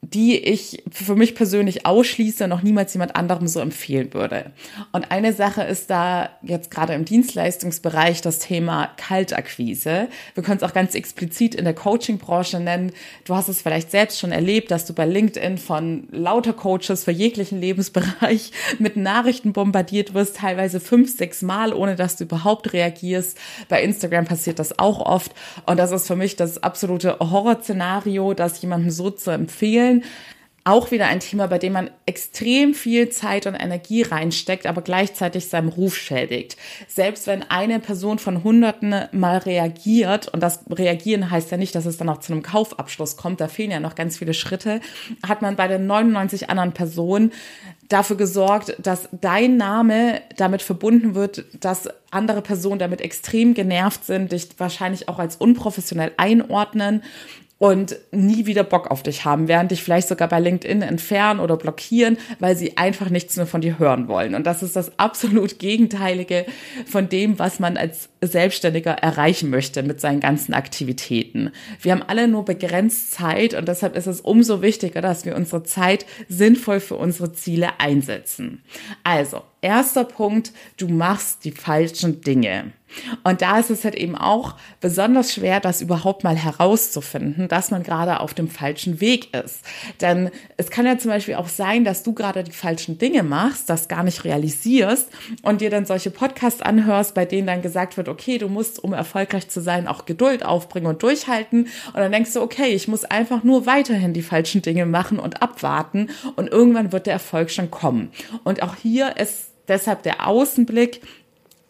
die 0.00 0.38
ich 0.38 0.84
für 0.90 1.16
mich 1.16 1.34
persönlich 1.34 1.84
ausschließe, 1.84 2.46
noch 2.46 2.62
niemals 2.62 2.94
jemand 2.94 3.16
anderem 3.16 3.48
so 3.48 3.58
empfehlen 3.58 4.14
würde. 4.14 4.52
Und 4.92 5.10
eine 5.10 5.32
Sache 5.32 5.62
ist 5.62 5.90
da 5.90 6.30
jetzt 6.42 6.70
gerade 6.70 6.94
im 6.94 7.04
Dienstleistungsbereich 7.04 8.20
das 8.20 8.38
Thema 8.38 8.90
Kaltakquise. 8.96 10.08
Wir 10.34 10.42
können 10.44 10.58
es 10.58 10.62
auch 10.62 10.72
ganz 10.72 10.94
explizit 10.94 11.56
in 11.56 11.64
der 11.64 11.74
Coaching-Branche 11.74 12.60
nennen. 12.60 12.92
Du 13.24 13.34
hast 13.34 13.48
es 13.48 13.60
vielleicht 13.60 13.90
selbst 13.90 14.20
schon 14.20 14.30
erlebt, 14.30 14.70
dass 14.70 14.86
du 14.86 14.94
bei 14.94 15.04
LinkedIn 15.04 15.58
von 15.58 16.06
lauter 16.12 16.52
Coaches 16.52 17.02
für 17.02 17.12
jeglichen 17.12 17.60
Lebensbereich 17.60 18.52
mit 18.78 18.96
Nachrichten 18.96 19.52
bombardiert 19.52 20.14
wirst, 20.14 20.36
teilweise 20.36 20.78
fünf, 20.78 21.14
sechs 21.14 21.42
Mal, 21.42 21.72
ohne 21.72 21.96
dass 21.96 22.14
du 22.14 22.24
überhaupt 22.24 22.72
reagierst. 22.72 23.36
Bei 23.68 23.82
Instagram 23.82 24.26
passiert 24.26 24.60
das 24.60 24.78
auch 24.78 25.00
oft. 25.00 25.32
Und 25.66 25.76
das 25.76 25.90
ist 25.90 26.06
für 26.06 26.16
mich 26.16 26.36
das 26.36 26.62
absolute 26.62 27.18
Horrorszenario, 27.18 28.32
das 28.32 28.62
jemandem 28.62 28.90
so 28.90 29.10
zu 29.10 29.32
empfehlen 29.32 29.87
entwickeln. 29.88 30.04
Auch 30.64 30.90
wieder 30.90 31.06
ein 31.06 31.20
Thema, 31.20 31.46
bei 31.46 31.56
dem 31.56 31.72
man 31.72 31.88
extrem 32.04 32.74
viel 32.74 33.08
Zeit 33.08 33.46
und 33.46 33.54
Energie 33.54 34.02
reinsteckt, 34.02 34.66
aber 34.66 34.82
gleichzeitig 34.82 35.48
seinem 35.48 35.70
Ruf 35.70 35.96
schädigt. 35.96 36.58
Selbst 36.86 37.26
wenn 37.26 37.42
eine 37.42 37.80
Person 37.80 38.18
von 38.18 38.44
Hunderten 38.44 38.94
mal 39.12 39.38
reagiert, 39.38 40.28
und 40.28 40.42
das 40.42 40.60
Reagieren 40.68 41.30
heißt 41.30 41.50
ja 41.50 41.56
nicht, 41.56 41.74
dass 41.74 41.86
es 41.86 41.96
dann 41.96 42.10
auch 42.10 42.20
zu 42.20 42.34
einem 42.34 42.42
Kaufabschluss 42.42 43.16
kommt, 43.16 43.40
da 43.40 43.48
fehlen 43.48 43.70
ja 43.70 43.80
noch 43.80 43.94
ganz 43.94 44.18
viele 44.18 44.34
Schritte, 44.34 44.82
hat 45.26 45.40
man 45.40 45.56
bei 45.56 45.68
den 45.68 45.86
99 45.86 46.50
anderen 46.50 46.72
Personen 46.72 47.32
dafür 47.88 48.16
gesorgt, 48.16 48.76
dass 48.78 49.08
dein 49.10 49.56
Name 49.56 50.20
damit 50.36 50.60
verbunden 50.60 51.14
wird, 51.14 51.46
dass 51.60 51.88
andere 52.10 52.42
Personen 52.42 52.78
damit 52.78 53.00
extrem 53.00 53.54
genervt 53.54 54.04
sind, 54.04 54.32
dich 54.32 54.48
wahrscheinlich 54.58 55.08
auch 55.08 55.18
als 55.18 55.36
unprofessionell 55.36 56.12
einordnen 56.18 57.02
und 57.58 57.96
nie 58.12 58.46
wieder 58.46 58.62
Bock 58.62 58.90
auf 58.90 59.02
dich 59.02 59.24
haben, 59.24 59.48
während 59.48 59.72
dich 59.72 59.82
vielleicht 59.82 60.08
sogar 60.08 60.28
bei 60.28 60.38
LinkedIn 60.38 60.82
entfernen 60.82 61.40
oder 61.40 61.56
blockieren, 61.56 62.16
weil 62.38 62.56
sie 62.56 62.76
einfach 62.76 63.10
nichts 63.10 63.36
mehr 63.36 63.46
von 63.46 63.60
dir 63.60 63.80
hören 63.80 64.06
wollen. 64.06 64.36
Und 64.36 64.46
das 64.46 64.62
ist 64.62 64.76
das 64.76 64.96
absolut 64.98 65.58
Gegenteilige 65.58 66.46
von 66.86 67.08
dem, 67.08 67.38
was 67.38 67.58
man 67.58 67.76
als 67.76 68.10
Selbstständiger 68.20 68.92
erreichen 68.92 69.50
möchte 69.50 69.82
mit 69.82 70.00
seinen 70.00 70.20
ganzen 70.20 70.54
Aktivitäten. 70.54 71.50
Wir 71.82 71.92
haben 71.92 72.02
alle 72.02 72.28
nur 72.28 72.44
begrenzt 72.44 73.10
Zeit 73.10 73.54
und 73.54 73.66
deshalb 73.66 73.96
ist 73.96 74.06
es 74.06 74.20
umso 74.20 74.62
wichtiger, 74.62 75.00
dass 75.00 75.24
wir 75.24 75.34
unsere 75.34 75.64
Zeit 75.64 76.06
sinnvoll 76.28 76.78
für 76.78 76.96
unsere 76.96 77.32
Ziele 77.32 77.80
einsetzen. 77.80 78.62
Also, 79.02 79.42
erster 79.62 80.04
Punkt, 80.04 80.52
du 80.76 80.86
machst 80.86 81.44
die 81.44 81.52
falschen 81.52 82.20
Dinge. 82.20 82.72
Und 83.24 83.42
da 83.42 83.58
ist 83.58 83.70
es 83.70 83.84
halt 83.84 83.94
eben 83.94 84.16
auch 84.16 84.54
besonders 84.80 85.34
schwer, 85.34 85.60
das 85.60 85.80
überhaupt 85.80 86.24
mal 86.24 86.36
herauszufinden, 86.36 87.48
dass 87.48 87.70
man 87.70 87.82
gerade 87.82 88.20
auf 88.20 88.34
dem 88.34 88.48
falschen 88.48 89.00
Weg 89.00 89.34
ist. 89.34 89.60
Denn 90.00 90.30
es 90.56 90.70
kann 90.70 90.86
ja 90.86 90.98
zum 90.98 91.10
Beispiel 91.10 91.34
auch 91.34 91.48
sein, 91.48 91.84
dass 91.84 92.02
du 92.02 92.12
gerade 92.12 92.44
die 92.44 92.52
falschen 92.52 92.98
Dinge 92.98 93.22
machst, 93.22 93.68
das 93.70 93.88
gar 93.88 94.02
nicht 94.02 94.24
realisierst 94.24 95.08
und 95.42 95.60
dir 95.60 95.70
dann 95.70 95.86
solche 95.86 96.10
Podcasts 96.10 96.62
anhörst, 96.62 97.14
bei 97.14 97.24
denen 97.24 97.46
dann 97.46 97.62
gesagt 97.62 97.96
wird, 97.96 98.08
okay, 98.08 98.38
du 98.38 98.48
musst, 98.48 98.82
um 98.82 98.92
erfolgreich 98.92 99.48
zu 99.48 99.60
sein, 99.60 99.88
auch 99.88 100.06
Geduld 100.06 100.44
aufbringen 100.44 100.86
und 100.86 101.02
durchhalten. 101.02 101.68
Und 101.88 101.96
dann 101.96 102.12
denkst 102.12 102.32
du, 102.32 102.40
okay, 102.40 102.68
ich 102.68 102.88
muss 102.88 103.04
einfach 103.04 103.44
nur 103.44 103.66
weiterhin 103.66 104.12
die 104.12 104.22
falschen 104.22 104.62
Dinge 104.62 104.86
machen 104.86 105.18
und 105.18 105.42
abwarten 105.42 106.08
und 106.36 106.48
irgendwann 106.48 106.92
wird 106.92 107.06
der 107.06 107.14
Erfolg 107.14 107.50
schon 107.50 107.70
kommen. 107.70 108.10
Und 108.44 108.62
auch 108.62 108.76
hier 108.76 109.16
ist 109.16 109.48
deshalb 109.68 110.02
der 110.02 110.26
Außenblick 110.26 111.02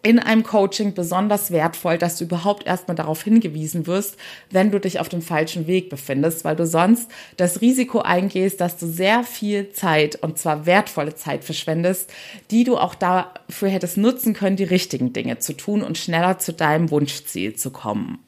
in 0.02 0.20
einem 0.20 0.44
Coaching 0.44 0.94
besonders 0.94 1.50
wertvoll, 1.50 1.98
dass 1.98 2.18
du 2.18 2.24
überhaupt 2.24 2.66
erstmal 2.66 2.94
darauf 2.94 3.22
hingewiesen 3.24 3.86
wirst, 3.86 4.16
wenn 4.50 4.70
du 4.70 4.78
dich 4.78 5.00
auf 5.00 5.08
dem 5.08 5.22
falschen 5.22 5.66
Weg 5.66 5.90
befindest, 5.90 6.44
weil 6.44 6.54
du 6.54 6.66
sonst 6.66 7.10
das 7.36 7.60
Risiko 7.60 8.00
eingehst, 8.00 8.60
dass 8.60 8.76
du 8.76 8.86
sehr 8.86 9.24
viel 9.24 9.72
Zeit 9.72 10.16
und 10.22 10.38
zwar 10.38 10.66
wertvolle 10.66 11.16
Zeit 11.16 11.42
verschwendest, 11.42 12.12
die 12.52 12.62
du 12.62 12.76
auch 12.76 12.94
dafür 12.94 13.70
hättest 13.70 13.96
nutzen 13.96 14.34
können, 14.34 14.56
die 14.56 14.64
richtigen 14.64 15.12
Dinge 15.12 15.38
zu 15.38 15.52
tun 15.52 15.82
und 15.82 15.98
schneller 15.98 16.38
zu 16.38 16.52
deinem 16.52 16.90
Wunschziel 16.90 17.56
zu 17.56 17.70
kommen. 17.70 18.20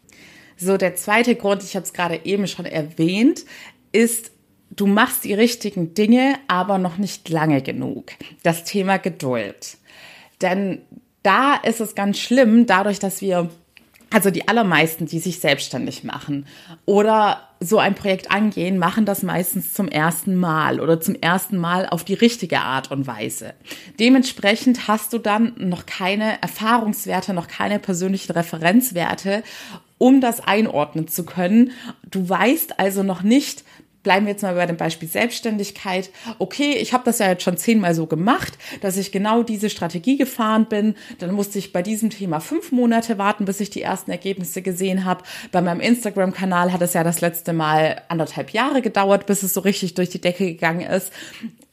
So, 0.57 0.77
der 0.77 0.97
zweite 0.97 1.37
Grund, 1.37 1.63
ich 1.63 1.77
habe 1.77 1.85
es 1.85 1.93
gerade 1.93 2.21
eben 2.25 2.47
schon 2.49 2.67
erwähnt, 2.67 3.45
ist 3.93 4.33
du 4.71 4.87
machst 4.87 5.25
die 5.25 5.35
richtigen 5.35 5.95
Dinge, 5.95 6.35
aber 6.49 6.79
noch 6.79 6.99
nicht 6.99 7.29
lange 7.29 7.63
genug. 7.63 8.13
Das 8.43 8.65
Thema 8.65 8.99
Geduld. 8.99 9.79
Denn 10.43 10.83
da 11.23 11.55
ist 11.55 11.81
es 11.81 11.95
ganz 11.95 12.19
schlimm, 12.19 12.67
dadurch, 12.67 12.99
dass 12.99 13.21
wir, 13.21 13.51
also 14.11 14.31
die 14.31 14.49
allermeisten, 14.49 15.07
die 15.07 15.19
sich 15.19 15.39
selbstständig 15.39 16.05
machen 16.05 16.47
oder 16.87 17.49
so 17.61 17.79
ein 17.79 17.95
Projekt 17.95 18.31
angehen, 18.31 18.79
machen 18.79 19.05
das 19.05 19.23
meistens 19.23 19.75
zum 19.75 19.89
ersten 19.89 20.35
Mal 20.35 20.81
oder 20.81 20.99
zum 21.01 21.15
ersten 21.15 21.59
Mal 21.59 21.87
auf 21.87 22.05
die 22.05 22.15
richtige 22.15 22.61
Art 22.61 22.91
und 22.91 23.07
Weise. 23.07 23.53
Dementsprechend 23.99 24.89
hast 24.89 25.13
du 25.13 25.19
dann 25.19 25.53
noch 25.59 25.85
keine 25.85 26.41
Erfahrungswerte, 26.41 27.35
noch 27.35 27.49
keine 27.49 27.79
persönlichen 27.79 28.33
Referenzwerte, 28.33 29.43
um 29.99 30.23
das 30.23 30.41
einordnen 30.41 31.07
zu 31.09 31.27
können. 31.27 31.73
Du 32.11 32.27
weißt 32.27 32.81
also 32.81 33.03
noch 33.03 33.23
nicht, 33.23 33.65
bleiben 34.03 34.27
wir 34.27 34.33
jetzt 34.33 34.43
mal 34.43 34.55
bei 34.55 34.67
dem 34.67 34.77
Beispiel 34.77 35.09
Selbstständigkeit. 35.09 36.11
Okay, 36.39 36.73
ich 36.73 36.93
habe 36.93 37.05
das 37.05 37.19
ja 37.19 37.29
jetzt 37.29 37.43
schon 37.43 37.57
zehnmal 37.57 37.95
so 37.95 38.07
gemacht, 38.07 38.59
dass 38.81 38.97
ich 38.97 39.13
genau 39.13 39.43
diese 39.43 39.71
Strategie 39.71 40.17
gefahren 40.17 40.67
bin. 40.67 40.95
Dann 41.19 41.33
musste 41.33 41.59
ich 41.59 41.73
bei 41.73 41.83
diesem 41.83 42.11
Thema 42.11 42.41
fünf 42.41 42.73
Monate 42.73 43.19
warten, 43.19 43.45
bis 43.45 43.61
ich 43.61 43.71
die 43.71 43.83
ersten 43.83 44.11
Ergebnisse 44.11 44.63
gesehen 44.63 45.05
habe. 45.05 45.25
Bei 45.53 45.61
meinem 45.61 45.81
Instagram-Kanal 45.81 46.73
hat 46.73 46.83
es 46.83 46.95
ja 46.95 47.05
das 47.05 47.21
letzte 47.21 47.53
Mal 47.53 48.03
anderthalb 48.09 48.51
Jahre 48.51 48.83
gedauert, 48.83 49.27
bis 49.27 49.43
es 49.43 49.55
so 49.55 49.61
richtig 49.61 49.95
durch 49.95 50.09
die 50.09 50.21
Decke 50.21 50.47
gegangen 50.47 50.89
ist 50.89 51.13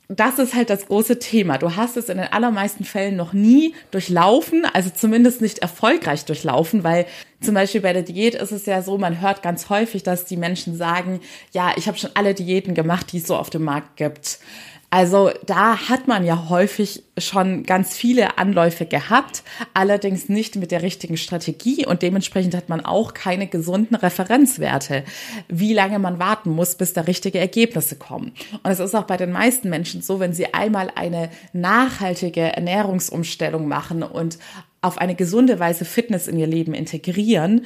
das 0.10 0.40
ist 0.40 0.56
halt 0.56 0.70
das 0.70 0.88
große 0.88 1.20
Thema. 1.20 1.58
Du 1.58 1.76
hast 1.76 1.98
es 1.98 2.08
in 2.08 2.18
den 2.18 2.32
allermeisten 2.32 2.86
Fällen 2.86 3.18
noch 3.18 3.34
nie 3.34 3.76
durchlaufen, 3.92 4.64
also 4.66 4.90
zumindest 4.90 5.42
nicht 5.42 5.60
erfolgreich 5.60 6.24
durchlaufen, 6.24 6.84
weil 6.86 7.06
zum 7.42 7.56
Beispiel 7.56 7.82
bei 7.82 7.92
der 7.92 8.04
Diät 8.04 8.36
ist 8.36 8.52
es 8.52 8.66
ja 8.66 8.82
so, 8.82 8.98
man 8.98 9.20
hört 9.20 9.44
ganz 9.44 9.70
häufig, 9.70 10.04
dass 10.04 10.26
die 10.26 10.38
Menschen 10.38 10.78
sagen, 10.78 11.20
ja, 11.52 11.74
ich 11.76 11.88
habe 11.88 11.98
schon 11.98 12.12
alle 12.14 12.34
Diäten 12.34 12.74
gemacht, 12.74 13.12
die 13.12 13.18
es 13.18 13.28
so 13.28 13.36
auf 13.36 13.50
dem 13.50 13.64
Markt 13.64 13.98
gibt. 13.98 14.40
Also 14.90 15.32
da 15.46 15.90
hat 15.90 16.08
man 16.08 16.24
ja 16.24 16.48
häufig 16.48 17.04
schon 17.18 17.64
ganz 17.64 17.98
viele 17.98 18.38
Anläufe 18.38 18.86
gehabt, 18.86 19.44
allerdings 19.74 20.30
nicht 20.30 20.56
mit 20.56 20.72
der 20.72 20.82
richtigen 20.82 21.18
Strategie 21.18 21.86
und 21.86 22.02
dementsprechend 22.04 22.56
hat 22.56 22.70
man 22.70 22.86
auch 22.86 23.14
keine 23.14 23.48
gesunden 23.48 23.96
Referenzwerte, 23.96 25.04
wie 25.50 25.74
lange 25.74 26.00
man 26.00 26.20
warten 26.20 26.52
muss, 26.52 26.76
bis 26.76 26.94
da 26.94 27.02
richtige 27.02 27.38
Ergebnisse 27.38 27.98
kommen. 27.98 28.32
Und 28.64 28.72
es 28.72 28.80
ist 28.80 28.96
auch 28.96 29.04
bei 29.04 29.18
den 29.18 29.34
meisten 29.34 29.70
Menschen 29.70 30.02
so, 30.02 30.22
wenn 30.22 30.32
sie 30.32 30.54
einmal 30.54 30.90
eine 30.96 31.32
nachhaltige 31.52 32.56
Ernährungsumstellung 32.56 33.68
machen 33.68 34.04
und 34.04 34.38
auf 34.82 35.00
eine 35.00 35.16
gesunde 35.16 35.60
Weise 35.60 35.84
Fitness 35.84 36.28
in 36.30 36.40
ihr 36.40 36.48
Leben 36.48 36.74
integrieren, 36.74 37.66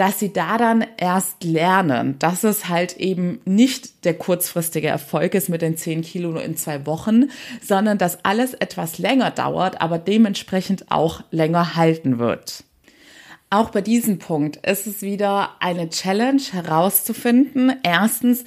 dass 0.00 0.18
sie 0.18 0.32
da 0.32 0.56
dann 0.56 0.82
erst 0.96 1.44
lernen, 1.44 2.18
dass 2.18 2.42
es 2.42 2.70
halt 2.70 2.96
eben 2.96 3.42
nicht 3.44 4.06
der 4.06 4.14
kurzfristige 4.14 4.88
Erfolg 4.88 5.34
ist 5.34 5.50
mit 5.50 5.60
den 5.60 5.76
10 5.76 6.00
Kilo 6.00 6.30
nur 6.30 6.42
in 6.42 6.56
zwei 6.56 6.86
Wochen, 6.86 7.28
sondern 7.60 7.98
dass 7.98 8.24
alles 8.24 8.54
etwas 8.54 8.96
länger 8.96 9.30
dauert, 9.30 9.82
aber 9.82 9.98
dementsprechend 9.98 10.90
auch 10.90 11.22
länger 11.30 11.76
halten 11.76 12.18
wird. 12.18 12.64
Auch 13.50 13.68
bei 13.68 13.82
diesem 13.82 14.18
Punkt 14.18 14.56
ist 14.66 14.86
es 14.86 15.02
wieder 15.02 15.50
eine 15.60 15.90
Challenge 15.90 16.40
herauszufinden. 16.50 17.74
Erstens, 17.82 18.44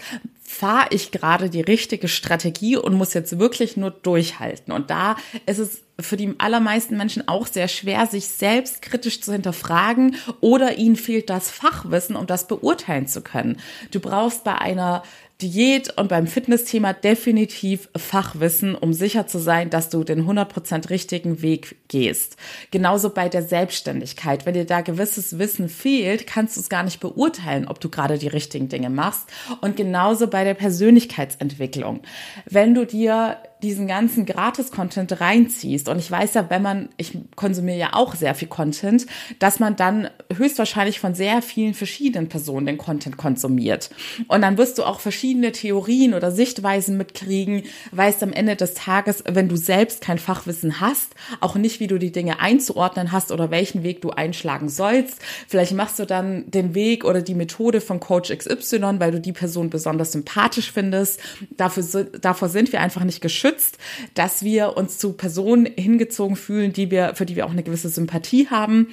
fahre 0.54 0.88
ich 0.92 1.12
gerade 1.12 1.50
die 1.50 1.62
richtige 1.62 2.08
Strategie 2.08 2.78
und 2.78 2.96
muss 2.96 3.14
jetzt 3.14 3.38
wirklich 3.40 3.78
nur 3.78 3.92
durchhalten. 3.92 4.74
Und 4.74 4.90
da 4.90 5.18
ist 5.46 5.60
es 5.60 5.83
für 6.00 6.18
die 6.18 6.34
allermeisten 6.40 6.98
Menschen 6.98 7.28
auch 7.28 7.46
sehr 7.46 7.68
schwer, 7.68 8.08
sich 8.08 8.28
selbst 8.28 8.82
kritisch 8.82 9.22
zu 9.22 9.32
hinterfragen 9.32 10.16
oder 10.42 10.78
ihnen 10.78 10.96
fehlt 10.96 11.30
das 11.30 11.52
Fachwissen, 11.52 12.16
um 12.16 12.26
das 12.26 12.48
beurteilen 12.48 13.08
zu 13.08 13.22
können. 13.22 13.60
Du 13.92 14.00
brauchst 14.00 14.44
bei 14.44 14.56
einer 14.56 15.04
Diät 15.42 15.98
und 15.98 16.08
beim 16.08 16.28
Fitnessthema 16.28 16.94
definitiv 16.94 17.90
Fachwissen, 17.98 18.75
um 18.75 18.94
sicher 18.94 19.28
zu 19.28 19.40
sein, 19.40 19.70
dass 19.70 19.90
du 19.90 20.04
den 20.04 20.25
100% 20.25 20.90
richtigen 20.90 21.42
Weg 21.42 21.88
gehst. 21.90 22.38
Genauso 22.72 23.10
bei 23.10 23.30
der 23.30 23.44
Selbstständigkeit. 23.44 24.46
Wenn 24.46 24.54
dir 24.54 24.66
da 24.66 24.82
gewisses 24.82 25.40
Wissen 25.40 25.70
fehlt, 25.70 26.28
kannst 26.28 26.56
du 26.56 26.62
es 26.62 26.70
gar 26.70 26.84
nicht 26.84 27.00
beurteilen, 27.00 27.68
ob 27.68 27.82
du 27.82 27.90
gerade 27.90 28.18
die 28.18 28.28
richtigen 28.28 28.70
Dinge 28.70 28.90
machst. 28.90 29.28
Und 29.62 29.75
genauso 29.75 30.28
bei 30.28 30.44
der 30.44 30.54
Persönlichkeitsentwicklung. 30.54 32.02
Wenn 32.46 32.74
du 32.74 32.86
dir 32.86 33.38
diesen 33.63 33.88
ganzen 33.88 34.25
Gratis-Content 34.25 35.22
reinziehst, 35.22 35.88
und 35.88 35.98
ich 35.98 36.12
weiß 36.12 36.34
ja, 36.34 36.50
wenn 36.50 36.62
man, 36.62 36.90
ich 36.98 37.18
konsumiere 37.36 37.78
ja 37.78 37.90
auch 37.94 38.13
sehr 38.13 38.36
viel 38.36 38.50
Content, 38.50 39.08
dass 39.40 39.60
man 39.60 39.75
dann 39.78 40.10
höchstwahrscheinlich 40.36 41.00
von 41.00 41.16
sehr 41.16 41.42
vielen 41.42 41.74
verschiedenen 41.74 42.28
Personen 42.28 42.66
den 42.66 42.78
Content 42.78 43.18
konsumiert. 43.18 43.90
Und 44.28 44.42
dann 44.42 44.58
wirst 44.58 44.78
du 44.78 44.84
auch 44.84 45.00
verschiedene 45.00 45.33
Theorien 45.42 46.13
oder 46.13 46.32
Sichtweisen 46.32 46.98
mitkriegen, 46.98 47.63
weißt 47.92 48.24
am 48.24 48.34
Ende 48.34 48.56
des 48.56 48.74
Tages, 48.74 49.24
wenn 49.28 49.50
du 49.50 49.56
selbst 49.56 50.02
kein 50.02 50.20
Fachwissen 50.20 50.80
hast, 50.80 51.13
auch 51.42 51.56
nicht, 51.56 51.80
wie 51.80 51.88
du 51.88 51.98
die 51.98 52.12
Dinge 52.12 52.40
einzuordnen 52.40 53.12
hast 53.12 53.32
oder 53.32 53.52
welchen 53.52 53.84
Weg 53.84 54.02
du 54.02 54.12
einschlagen 54.12 54.70
sollst. 54.70 55.20
Vielleicht 55.48 55.74
machst 55.74 56.00
du 56.00 56.06
dann 56.06 56.50
den 56.50 56.75
Weg 56.75 57.06
oder 57.06 57.22
die 57.22 57.36
Methode 57.36 57.82
von 57.82 58.00
Coach 58.00 58.32
XY, 58.36 59.00
weil 59.00 59.12
du 59.12 59.20
die 59.20 59.34
Person 59.34 59.70
besonders 59.70 60.12
sympathisch 60.12 60.72
findest. 60.72 61.20
Dafür, 61.58 62.06
davor 62.06 62.50
sind 62.50 62.72
wir 62.72 62.82
einfach 62.82 63.04
nicht 63.04 63.22
geschützt 63.22 63.78
dass 64.13 64.44
wir 64.44 64.78
uns 64.78 64.98
zu 64.98 65.13
Personen 65.13 65.66
hingezogen 65.66 66.36
fühlen, 66.36 66.74
die 66.74 66.92
wir, 66.92 67.16
für 67.16 67.25
die 67.25 67.36
wir 67.36 67.46
auch 67.46 67.52
eine 67.52 67.63
gewisse 67.63 67.90
Sympathie 67.90 68.48
haben. 68.50 68.88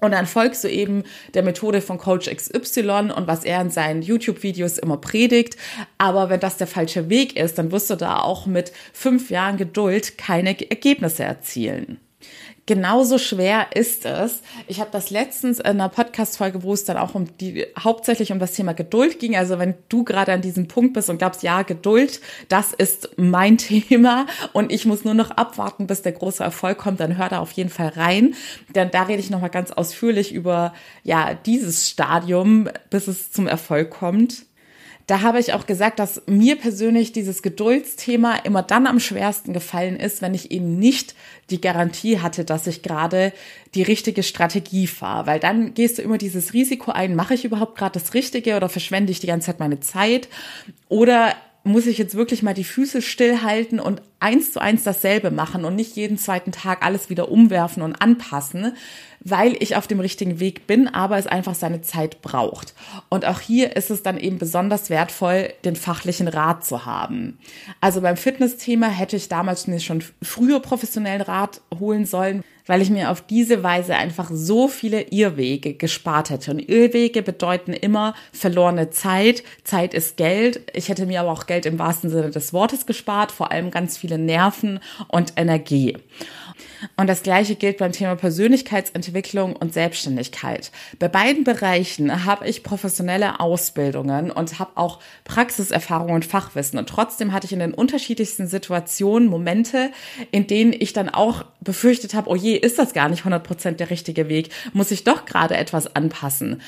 Und 0.00 0.12
dann 0.12 0.26
folgst 0.26 0.62
du 0.62 0.68
eben 0.68 1.02
der 1.34 1.42
Methode 1.42 1.80
von 1.80 1.98
Coach 1.98 2.30
XY 2.30 3.10
und 3.14 3.26
was 3.26 3.44
er 3.44 3.60
in 3.60 3.70
seinen 3.70 4.02
YouTube-Videos 4.02 4.78
immer 4.78 4.96
predigt. 4.96 5.56
Aber 5.98 6.30
wenn 6.30 6.40
das 6.40 6.56
der 6.56 6.68
falsche 6.68 7.08
Weg 7.08 7.36
ist, 7.36 7.58
dann 7.58 7.72
wirst 7.72 7.90
du 7.90 7.96
da 7.96 8.20
auch 8.20 8.46
mit 8.46 8.72
fünf 8.92 9.30
Jahren 9.30 9.56
Geduld 9.56 10.16
keine 10.16 10.50
Ergebnisse 10.70 11.24
erzielen 11.24 11.98
genauso 12.68 13.16
schwer 13.16 13.68
ist 13.74 14.04
es. 14.04 14.42
Ich 14.66 14.78
habe 14.78 14.90
das 14.92 15.08
letztens 15.08 15.58
in 15.58 15.64
einer 15.64 15.88
Podcast-Folge, 15.88 16.62
wo 16.62 16.74
es 16.74 16.84
dann 16.84 16.98
auch 16.98 17.14
um 17.14 17.26
die, 17.38 17.66
hauptsächlich 17.82 18.30
um 18.30 18.38
das 18.38 18.52
Thema 18.52 18.74
Geduld 18.74 19.18
ging. 19.18 19.36
Also 19.36 19.58
wenn 19.58 19.74
du 19.88 20.04
gerade 20.04 20.32
an 20.34 20.42
diesem 20.42 20.68
Punkt 20.68 20.92
bist 20.92 21.08
und 21.08 21.16
glaubst, 21.16 21.42
ja, 21.42 21.62
Geduld, 21.62 22.20
das 22.50 22.74
ist 22.74 23.08
mein 23.16 23.56
Thema 23.58 24.26
und 24.52 24.70
ich 24.70 24.84
muss 24.84 25.02
nur 25.02 25.14
noch 25.14 25.30
abwarten, 25.30 25.86
bis 25.86 26.02
der 26.02 26.12
große 26.12 26.44
Erfolg 26.44 26.76
kommt, 26.76 27.00
dann 27.00 27.16
hör 27.16 27.30
da 27.30 27.38
auf 27.38 27.52
jeden 27.52 27.70
Fall 27.70 27.88
rein. 27.88 28.34
Denn 28.74 28.90
da 28.90 29.04
rede 29.04 29.20
ich 29.20 29.30
nochmal 29.30 29.50
ganz 29.50 29.70
ausführlich 29.70 30.34
über, 30.34 30.74
ja, 31.02 31.32
dieses 31.32 31.88
Stadium, 31.88 32.68
bis 32.90 33.08
es 33.08 33.32
zum 33.32 33.46
Erfolg 33.46 33.90
kommt 33.90 34.44
da 35.08 35.22
habe 35.22 35.40
ich 35.40 35.54
auch 35.54 35.64
gesagt, 35.64 35.98
dass 35.98 36.22
mir 36.26 36.56
persönlich 36.56 37.12
dieses 37.12 37.40
Geduldsthema 37.42 38.36
immer 38.44 38.62
dann 38.62 38.86
am 38.86 39.00
schwersten 39.00 39.54
gefallen 39.54 39.96
ist, 39.96 40.20
wenn 40.20 40.34
ich 40.34 40.50
eben 40.50 40.78
nicht 40.78 41.14
die 41.48 41.62
Garantie 41.62 42.20
hatte, 42.20 42.44
dass 42.44 42.66
ich 42.66 42.82
gerade 42.82 43.32
die 43.74 43.82
richtige 43.82 44.22
Strategie 44.22 44.86
fahre. 44.86 45.26
Weil 45.26 45.40
dann 45.40 45.72
gehst 45.72 45.96
du 45.96 46.02
immer 46.02 46.18
dieses 46.18 46.52
Risiko 46.52 46.90
ein, 46.90 47.16
mache 47.16 47.32
ich 47.32 47.46
überhaupt 47.46 47.78
gerade 47.78 47.98
das 47.98 48.12
Richtige 48.12 48.54
oder 48.54 48.68
verschwende 48.68 49.10
ich 49.10 49.18
die 49.18 49.26
ganze 49.26 49.46
Zeit 49.46 49.60
meine 49.60 49.80
Zeit? 49.80 50.28
Oder 50.90 51.34
muss 51.64 51.86
ich 51.86 51.98
jetzt 51.98 52.14
wirklich 52.14 52.42
mal 52.42 52.54
die 52.54 52.64
Füße 52.64 53.02
stillhalten 53.02 53.80
und 53.80 54.02
eins 54.20 54.52
zu 54.52 54.60
eins 54.60 54.84
dasselbe 54.84 55.30
machen 55.30 55.64
und 55.64 55.76
nicht 55.76 55.96
jeden 55.96 56.18
zweiten 56.18 56.50
Tag 56.52 56.84
alles 56.84 57.10
wieder 57.10 57.30
umwerfen 57.30 57.82
und 57.82 58.00
anpassen, 58.00 58.74
weil 59.20 59.56
ich 59.60 59.76
auf 59.76 59.86
dem 59.86 60.00
richtigen 60.00 60.40
Weg 60.40 60.66
bin, 60.66 60.88
aber 60.88 61.18
es 61.18 61.26
einfach 61.26 61.54
seine 61.54 61.82
Zeit 61.82 62.22
braucht. 62.22 62.74
Und 63.08 63.26
auch 63.26 63.40
hier 63.40 63.76
ist 63.76 63.90
es 63.90 64.02
dann 64.02 64.18
eben 64.18 64.38
besonders 64.38 64.90
wertvoll, 64.90 65.52
den 65.64 65.76
fachlichen 65.76 66.28
Rat 66.28 66.64
zu 66.64 66.86
haben. 66.86 67.38
Also 67.80 68.00
beim 68.00 68.16
Fitnessthema 68.16 68.88
hätte 68.88 69.16
ich 69.16 69.28
damals 69.28 69.66
mir 69.66 69.80
schon 69.80 70.02
früher 70.22 70.60
professionellen 70.60 71.22
Rat 71.22 71.60
holen 71.78 72.06
sollen, 72.06 72.42
weil 72.68 72.82
ich 72.82 72.90
mir 72.90 73.10
auf 73.10 73.22
diese 73.22 73.64
Weise 73.64 73.96
einfach 73.96 74.30
so 74.32 74.68
viele 74.68 75.00
Irrwege 75.10 75.74
gespart 75.74 76.30
hätte. 76.30 76.52
Und 76.52 76.60
Irrwege 76.60 77.22
bedeuten 77.22 77.72
immer 77.72 78.14
verlorene 78.32 78.90
Zeit. 78.90 79.42
Zeit 79.64 79.94
ist 79.94 80.16
Geld. 80.16 80.60
Ich 80.74 80.88
hätte 80.88 81.06
mir 81.06 81.22
aber 81.22 81.32
auch 81.32 81.46
Geld 81.46 81.66
im 81.66 81.80
wahrsten 81.80 82.10
Sinne 82.10 82.30
des 82.30 82.52
Wortes 82.52 82.86
gespart, 82.86 83.32
vor 83.32 83.50
allem 83.50 83.72
ganz 83.72 83.96
viele 83.96 84.18
Nerven 84.18 84.78
und 85.08 85.32
Energie. 85.36 85.96
Und 86.96 87.08
das 87.08 87.22
Gleiche 87.22 87.54
gilt 87.54 87.78
beim 87.78 87.92
Thema 87.92 88.16
Persönlichkeitsentwicklung 88.16 89.56
und 89.56 89.72
Selbstständigkeit. 89.72 90.70
Bei 90.98 91.08
beiden 91.08 91.44
Bereichen 91.44 92.24
habe 92.24 92.48
ich 92.48 92.62
professionelle 92.62 93.40
Ausbildungen 93.40 94.30
und 94.30 94.58
habe 94.58 94.72
auch 94.76 95.00
Praxiserfahrung 95.24 96.12
und 96.12 96.24
Fachwissen. 96.24 96.78
Und 96.78 96.88
trotzdem 96.88 97.32
hatte 97.32 97.46
ich 97.46 97.52
in 97.52 97.58
den 97.60 97.74
unterschiedlichsten 97.74 98.46
Situationen 98.46 99.28
Momente, 99.28 99.90
in 100.30 100.46
denen 100.46 100.72
ich 100.72 100.92
dann 100.92 101.08
auch 101.08 101.44
befürchtet 101.60 102.14
habe, 102.14 102.30
oh 102.30 102.36
je, 102.36 102.54
ist 102.54 102.78
das 102.78 102.92
gar 102.92 103.08
nicht 103.08 103.20
100 103.20 103.42
Prozent 103.42 103.80
der 103.80 103.90
richtige 103.90 104.28
Weg? 104.28 104.50
Muss 104.72 104.90
ich 104.90 105.04
doch 105.04 105.24
gerade 105.24 105.56
etwas 105.56 105.94
anpassen? 105.94 106.62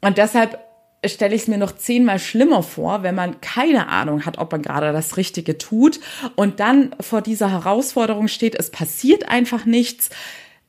Und 0.00 0.18
deshalb 0.18 0.65
stelle 1.08 1.34
ich 1.34 1.42
es 1.42 1.48
mir 1.48 1.58
noch 1.58 1.72
zehnmal 1.72 2.18
schlimmer 2.18 2.62
vor, 2.62 3.02
wenn 3.02 3.14
man 3.14 3.40
keine 3.40 3.88
Ahnung 3.88 4.26
hat, 4.26 4.38
ob 4.38 4.52
man 4.52 4.62
gerade 4.62 4.92
das 4.92 5.16
Richtige 5.16 5.58
tut 5.58 6.00
und 6.34 6.60
dann 6.60 6.94
vor 7.00 7.22
dieser 7.22 7.50
Herausforderung 7.50 8.28
steht, 8.28 8.54
es 8.54 8.70
passiert 8.70 9.28
einfach 9.28 9.64
nichts 9.64 10.10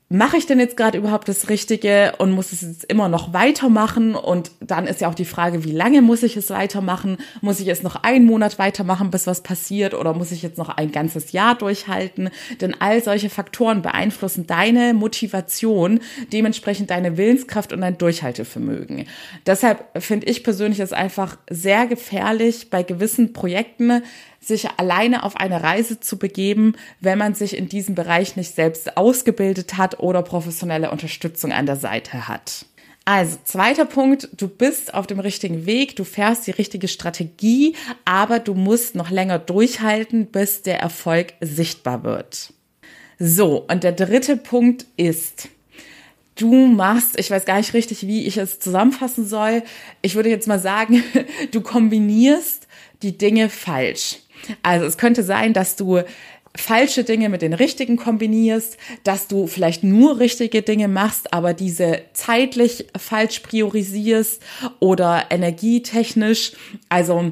mache 0.10 0.38
ich 0.38 0.46
denn 0.46 0.60
jetzt 0.60 0.78
gerade 0.78 0.98
überhaupt 0.98 1.28
das 1.28 1.50
Richtige 1.50 2.14
und 2.18 2.32
muss 2.32 2.54
es 2.54 2.62
jetzt 2.62 2.86
immer 2.86 3.10
noch 3.10 3.34
weitermachen? 3.34 4.16
Und 4.16 4.52
dann 4.62 4.88
ist 4.88 5.02
ja 5.02 5.10
auch 5.10 5.16
die 5.16 5.26
Frage, 5.26 5.66
wie 5.66 5.72
lange 5.72 6.02
muss 6.02 6.24
ich 6.24 6.38
es 6.38 6.50
weitermachen? 6.50 7.18
Muss 7.42 7.60
ich 7.60 7.68
es 7.68 7.84
noch 7.84 7.98
einen 7.98 8.26
Monat 8.26 8.58
weitermachen, 8.58 9.12
bis 9.12 9.28
was 9.28 9.44
passiert? 9.44 9.94
Oder 9.94 10.14
muss 10.14 10.32
ich 10.32 10.42
jetzt 10.42 10.58
noch 10.58 10.70
ein 10.70 10.92
ganzes 10.92 11.34
Jahr 11.34 11.56
durchhalten? 11.56 12.30
Denn 12.62 12.76
all 12.80 13.04
solche 13.04 13.30
Faktoren 13.30 13.82
beeinflussen 13.82 14.48
deine 14.48 14.94
Motivation, 14.94 16.00
dementsprechend 16.32 16.90
deine 16.90 17.18
Willenskraft 17.18 17.74
und 17.74 17.82
dein 17.82 17.98
Durchhaltevermögen. 17.98 19.06
Deshalb 19.46 20.02
finde 20.02 20.28
ich 20.28 20.44
persönlich 20.44 20.80
es 20.80 20.94
einfach 20.94 21.38
sehr 21.50 21.86
gefährlich, 21.86 22.70
bei 22.70 22.84
gewissen 22.84 23.34
Projekten 23.34 24.04
sich 24.40 24.70
alleine 24.78 25.24
auf 25.24 25.36
eine 25.36 25.64
Reise 25.64 26.00
zu 26.00 26.18
begeben, 26.18 26.76
wenn 27.00 27.18
man 27.18 27.34
sich 27.34 27.58
in 27.58 27.70
diesem 27.70 27.96
Bereich 27.96 28.36
nicht 28.36 28.56
selbst 28.56 28.98
ausgebildet 28.98 29.78
hat 29.78 30.00
oder 30.00 30.22
professionelle 30.22 30.92
Unterstützung 30.92 31.52
an 31.52 31.66
der 31.66 31.76
Seite 31.76 32.28
hat. 32.28 32.66
Also, 33.06 33.38
zweiter 33.46 33.86
Punkt, 33.86 34.28
du 34.36 34.50
bist 34.50 34.94
auf 34.94 35.08
dem 35.08 35.22
richtigen 35.22 35.66
Weg, 35.66 35.96
du 35.96 36.04
fährst 36.04 36.46
die 36.46 36.52
richtige 36.52 36.90
Strategie, 36.90 37.74
aber 38.04 38.40
du 38.40 38.54
musst 38.54 38.96
noch 38.96 39.10
länger 39.10 39.40
durchhalten, 39.40 40.26
bis 40.26 40.62
der 40.62 40.82
Erfolg 40.82 41.34
sichtbar 41.40 42.04
wird. 42.04 42.52
So, 43.18 43.66
und 43.70 43.86
der 43.86 43.94
dritte 43.94 44.36
Punkt 44.36 44.86
ist, 44.98 45.48
du 46.36 46.68
machst, 46.68 47.18
ich 47.18 47.32
weiß 47.32 47.46
gar 47.46 47.58
nicht 47.58 47.74
richtig, 47.74 48.06
wie 48.06 48.26
ich 48.26 48.36
es 48.36 48.60
zusammenfassen 48.60 49.26
soll. 49.26 49.64
Ich 50.02 50.16
würde 50.16 50.30
jetzt 50.30 50.48
mal 50.48 50.60
sagen, 50.60 51.02
du 51.52 51.62
kombinierst 51.62 52.68
die 53.02 53.18
Dinge 53.18 53.50
falsch. 53.50 54.20
Also 54.64 54.86
es 54.86 54.98
könnte 54.98 55.24
sein, 55.24 55.54
dass 55.54 55.76
du 55.76 56.02
falsche 56.56 57.04
Dinge 57.04 57.30
mit 57.30 57.42
den 57.42 57.54
richtigen 57.54 57.98
kombinierst, 57.98 58.78
dass 59.04 59.28
du 59.28 59.48
vielleicht 59.48 59.84
nur 59.84 60.20
richtige 60.20 60.62
Dinge 60.62 60.88
machst, 60.88 61.34
aber 61.34 61.54
diese 61.54 62.02
zeitlich 62.14 62.88
falsch 62.98 63.40
priorisierst 63.40 64.42
oder 64.80 65.26
energietechnisch, 65.30 66.54
also 66.90 67.32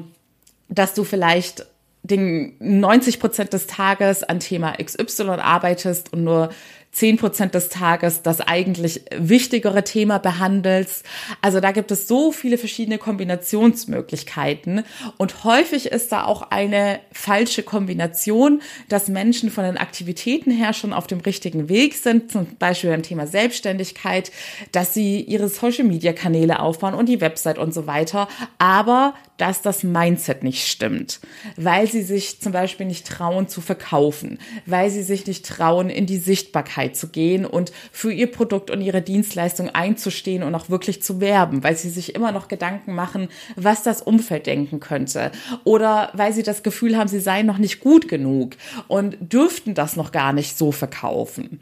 dass 0.68 0.94
du 0.94 1.04
vielleicht 1.04 1.66
den 2.02 2.54
90 2.60 3.18
Prozent 3.18 3.52
des 3.52 3.66
Tages 3.66 4.22
an 4.22 4.40
Thema 4.40 4.74
XY 4.82 5.22
arbeitest 5.40 6.12
und 6.12 6.24
nur 6.24 6.50
zehn 6.96 7.18
Prozent 7.18 7.54
des 7.54 7.68
Tages 7.68 8.22
das 8.22 8.40
eigentlich 8.40 9.02
wichtigere 9.14 9.84
Thema 9.84 10.18
behandelst. 10.18 11.04
Also 11.42 11.60
da 11.60 11.72
gibt 11.72 11.90
es 11.90 12.08
so 12.08 12.32
viele 12.32 12.56
verschiedene 12.56 12.96
Kombinationsmöglichkeiten 12.96 14.82
und 15.18 15.44
häufig 15.44 15.86
ist 15.86 16.10
da 16.10 16.24
auch 16.24 16.50
eine 16.50 17.00
falsche 17.12 17.62
Kombination, 17.62 18.62
dass 18.88 19.08
Menschen 19.08 19.50
von 19.50 19.64
den 19.64 19.76
Aktivitäten 19.76 20.50
her 20.50 20.72
schon 20.72 20.94
auf 20.94 21.06
dem 21.06 21.20
richtigen 21.20 21.68
Weg 21.68 21.96
sind, 21.96 22.32
zum 22.32 22.46
Beispiel 22.58 22.88
beim 22.88 23.02
Thema 23.02 23.26
Selbstständigkeit, 23.26 24.32
dass 24.72 24.94
sie 24.94 25.20
ihre 25.20 25.48
Social-Media-Kanäle 25.48 26.60
aufbauen 26.60 26.94
und 26.94 27.10
die 27.10 27.20
Website 27.20 27.58
und 27.58 27.74
so 27.74 27.86
weiter, 27.86 28.26
aber 28.56 29.12
dass 29.36 29.62
das 29.62 29.82
Mindset 29.82 30.42
nicht 30.42 30.66
stimmt, 30.66 31.20
weil 31.56 31.86
sie 31.86 32.02
sich 32.02 32.40
zum 32.40 32.52
Beispiel 32.52 32.86
nicht 32.86 33.06
trauen 33.06 33.48
zu 33.48 33.60
verkaufen, 33.60 34.38
weil 34.64 34.90
sie 34.90 35.02
sich 35.02 35.26
nicht 35.26 35.44
trauen, 35.46 35.90
in 35.90 36.06
die 36.06 36.18
Sichtbarkeit 36.18 36.96
zu 36.96 37.08
gehen 37.08 37.44
und 37.44 37.72
für 37.92 38.12
ihr 38.12 38.30
Produkt 38.30 38.70
und 38.70 38.80
ihre 38.80 39.02
Dienstleistung 39.02 39.70
einzustehen 39.70 40.42
und 40.42 40.54
auch 40.54 40.70
wirklich 40.70 41.02
zu 41.02 41.20
werben, 41.20 41.62
weil 41.64 41.76
sie 41.76 41.90
sich 41.90 42.14
immer 42.14 42.32
noch 42.32 42.48
Gedanken 42.48 42.94
machen, 42.94 43.28
was 43.56 43.82
das 43.82 44.02
Umfeld 44.02 44.46
denken 44.46 44.80
könnte. 44.80 45.32
Oder 45.64 46.10
weil 46.14 46.32
sie 46.32 46.42
das 46.42 46.62
Gefühl 46.62 46.96
haben, 46.96 47.08
sie 47.08 47.20
seien 47.20 47.46
noch 47.46 47.58
nicht 47.58 47.80
gut 47.80 48.08
genug 48.08 48.56
und 48.88 49.16
dürften 49.20 49.74
das 49.74 49.96
noch 49.96 50.12
gar 50.12 50.32
nicht 50.32 50.56
so 50.56 50.72
verkaufen. 50.72 51.60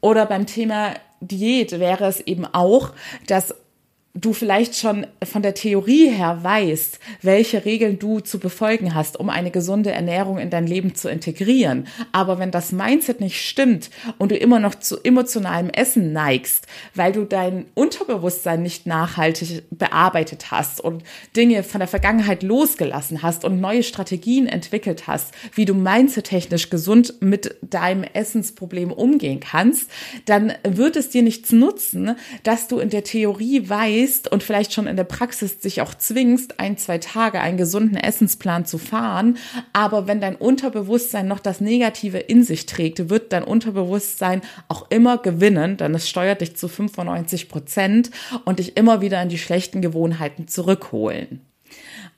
Oder 0.00 0.26
beim 0.26 0.46
Thema 0.46 0.94
Diät 1.20 1.78
wäre 1.78 2.06
es 2.06 2.20
eben 2.20 2.46
auch, 2.46 2.92
dass 3.26 3.54
du 4.14 4.32
vielleicht 4.32 4.74
schon 4.74 5.06
von 5.22 5.40
der 5.40 5.54
Theorie 5.54 6.10
her 6.10 6.42
weißt, 6.42 6.98
welche 7.22 7.64
Regeln 7.64 8.00
du 8.00 8.18
zu 8.18 8.40
befolgen 8.40 8.92
hast, 8.92 9.20
um 9.20 9.30
eine 9.30 9.52
gesunde 9.52 9.92
Ernährung 9.92 10.38
in 10.38 10.50
dein 10.50 10.66
Leben 10.66 10.96
zu 10.96 11.08
integrieren. 11.08 11.86
Aber 12.10 12.40
wenn 12.40 12.50
das 12.50 12.72
Mindset 12.72 13.20
nicht 13.20 13.40
stimmt 13.40 13.90
und 14.18 14.32
du 14.32 14.36
immer 14.36 14.58
noch 14.58 14.74
zu 14.74 14.98
emotionalem 15.04 15.70
Essen 15.70 16.12
neigst, 16.12 16.66
weil 16.92 17.12
du 17.12 17.24
dein 17.24 17.66
Unterbewusstsein 17.74 18.64
nicht 18.64 18.84
nachhaltig 18.84 19.62
bearbeitet 19.70 20.50
hast 20.50 20.80
und 20.80 21.04
Dinge 21.36 21.62
von 21.62 21.78
der 21.78 21.88
Vergangenheit 21.88 22.42
losgelassen 22.42 23.22
hast 23.22 23.44
und 23.44 23.60
neue 23.60 23.84
Strategien 23.84 24.48
entwickelt 24.48 25.06
hast, 25.06 25.32
wie 25.54 25.66
du 25.66 25.74
mindsettechnisch 25.74 26.68
gesund 26.68 27.14
mit 27.20 27.54
deinem 27.62 28.02
Essensproblem 28.02 28.90
umgehen 28.90 29.38
kannst, 29.38 29.88
dann 30.24 30.52
wird 30.64 30.96
es 30.96 31.10
dir 31.10 31.22
nichts 31.22 31.52
nutzen, 31.52 32.16
dass 32.42 32.66
du 32.66 32.80
in 32.80 32.90
der 32.90 33.04
Theorie 33.04 33.68
weißt, 33.68 33.99
weißt 34.00 34.30
und 34.30 34.42
vielleicht 34.42 34.72
schon 34.72 34.86
in 34.86 34.96
der 34.96 35.04
Praxis 35.04 35.60
sich 35.60 35.80
auch 35.80 35.94
zwingst, 35.94 36.60
ein, 36.60 36.76
zwei 36.76 36.98
Tage 36.98 37.40
einen 37.40 37.56
gesunden 37.56 37.96
Essensplan 37.96 38.64
zu 38.64 38.78
fahren. 38.78 39.38
Aber 39.72 40.06
wenn 40.06 40.20
dein 40.20 40.36
Unterbewusstsein 40.36 41.28
noch 41.28 41.40
das 41.40 41.60
Negative 41.60 42.18
in 42.18 42.42
sich 42.42 42.66
trägt, 42.66 43.10
wird 43.10 43.32
dein 43.32 43.44
Unterbewusstsein 43.44 44.42
auch 44.68 44.90
immer 44.90 45.18
gewinnen, 45.18 45.76
denn 45.76 45.94
es 45.94 46.08
steuert 46.08 46.40
dich 46.40 46.56
zu 46.56 46.68
95 46.68 47.48
Prozent 47.48 48.10
und 48.44 48.58
dich 48.58 48.76
immer 48.76 49.00
wieder 49.00 49.22
in 49.22 49.28
die 49.28 49.38
schlechten 49.38 49.82
Gewohnheiten 49.82 50.48
zurückholen. 50.48 51.40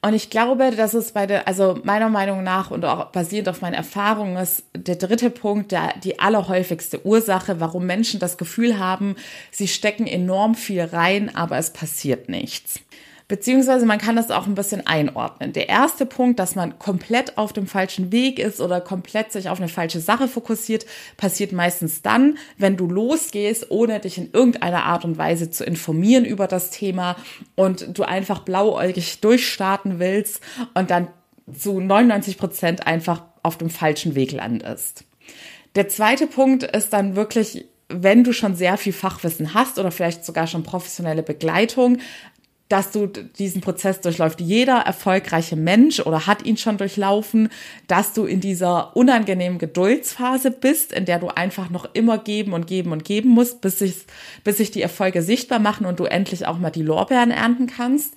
Und 0.05 0.15
ich 0.15 0.31
glaube, 0.31 0.73
dass 0.73 0.95
es 0.95 1.13
bei 1.13 1.27
der, 1.27 1.47
also 1.47 1.79
meiner 1.85 2.09
Meinung 2.09 2.43
nach 2.43 2.73
und 2.73 2.85
auch 2.85 3.13
basierend 3.13 3.49
auf 3.49 3.61
meinen 3.61 3.75
Erfahrungen 3.75 4.37
ist 4.37 4.65
der 4.75 4.97
dritte 4.97 5.31
Punkt, 5.31 5.71
der, 5.71 5.95
die 6.03 6.19
allerhäufigste 6.19 7.07
Ursache, 7.07 7.61
warum 7.61 7.87
Menschen 7.87 8.19
das 8.19 8.37
Gefühl 8.37 8.81
haben, 8.81 9.15
sie 9.53 9.69
stecken 9.69 10.09
enorm 10.09 10.57
viel 10.57 10.83
rein, 10.83 11.33
aber 11.37 11.57
es 11.57 11.73
passiert 11.73 12.29
nichts. 12.29 12.81
Beziehungsweise 13.29 13.87
man 13.87 13.99
kann 13.99 14.17
das 14.17 14.31
auch 14.31 14.47
ein 14.47 14.55
bisschen 14.55 14.87
einordnen. 14.87 15.53
Der 15.53 15.69
erste 15.69 16.07
Punkt, 16.07 16.39
dass 16.39 16.55
man 16.55 16.79
komplett 16.79 17.39
auf 17.39 17.53
dem 17.53 17.67
falschen 17.67 18.13
Weg 18.13 18.39
ist 18.39 18.61
oder 18.61 18.81
komplett 18.81 19.33
sich 19.33 19.49
auf 19.49 19.59
eine 19.59 19.69
falsche 19.69 20.01
Sache 20.01 20.29
fokussiert, 20.29 20.87
passiert 21.17 21.53
meistens 21.53 22.03
dann, 22.03 22.37
wenn 22.59 22.77
du 22.77 22.87
losgehst, 22.87 23.71
ohne 23.71 24.01
dich 24.01 24.19
in 24.19 24.31
irgendeiner 24.33 24.85
Art 24.85 25.05
und 25.05 25.19
Weise 25.19 25.51
zu 25.51 25.65
informieren 25.65 26.25
über 26.25 26.47
das 26.47 26.71
Thema 26.71 27.17
und 27.55 27.97
du 27.97 28.03
einfach 28.03 28.41
blauäugig 28.41 29.21
durchstarten 29.21 29.99
willst 29.99 30.43
und 30.75 30.91
dann 30.91 31.09
zu 31.57 31.81
99 31.81 32.39
Prozent 32.39 32.87
einfach 32.87 33.23
auf 33.43 33.59
dem 33.59 33.71
falschen 33.71 34.15
Weg 34.15 34.33
landest. 34.33 35.05
Der 35.75 35.89
zweite 35.89 36.27
Punkt 36.27 36.63
ist 36.65 36.93
dann 36.93 37.17
wirklich, 37.17 37.67
wenn 37.89 38.25
du 38.25 38.33
schon 38.33 38.55
sehr 38.55 38.77
viel 38.77 38.93
Fachwissen 38.93 39.55
hast 39.55 39.79
oder 39.79 39.91
vielleicht 39.91 40.25
sogar 40.25 40.47
schon 40.47 40.63
professionelle 40.63 41.23
Begleitung, 41.23 41.99
dass 42.73 42.91
du 42.91 43.07
diesen 43.07 43.61
Prozess 43.61 44.01
durchläuft. 44.01 44.41
Jeder 44.41 44.79
erfolgreiche 44.79 45.57
Mensch 45.57 46.01
oder 46.01 46.27
hat 46.27 46.47
ihn 46.47 46.57
schon 46.57 46.79
durchlaufen, 46.79 47.51
dass 47.87 48.15
du 48.15 48.25
in 48.25 48.41
dieser 48.41 48.97
unangenehmen 48.97 49.59
Geduldsphase 49.59 50.51
bist, 50.51 50.91
in 50.91 51.05
der 51.05 51.19
du 51.19 51.29
einfach 51.29 51.69
noch 51.69 51.87
immer 51.93 52.17
geben 52.17 52.55
und 52.55 52.67
geben 52.67 52.93
und 52.93 53.05
geben 53.05 53.29
musst, 53.29 53.61
bis 53.61 53.81
sich, 53.81 53.97
bis 54.43 54.57
sich 54.57 54.71
die 54.71 54.81
Erfolge 54.81 55.21
sichtbar 55.21 55.59
machen 55.59 55.85
und 55.85 56.01
du 56.01 56.05
endlich 56.05 56.47
auch 56.47 56.59
mal 56.59 56.71
die 56.71 56.81
Lorbeeren 56.81 57.31
ernten 57.31 57.67
kannst. 57.67 58.15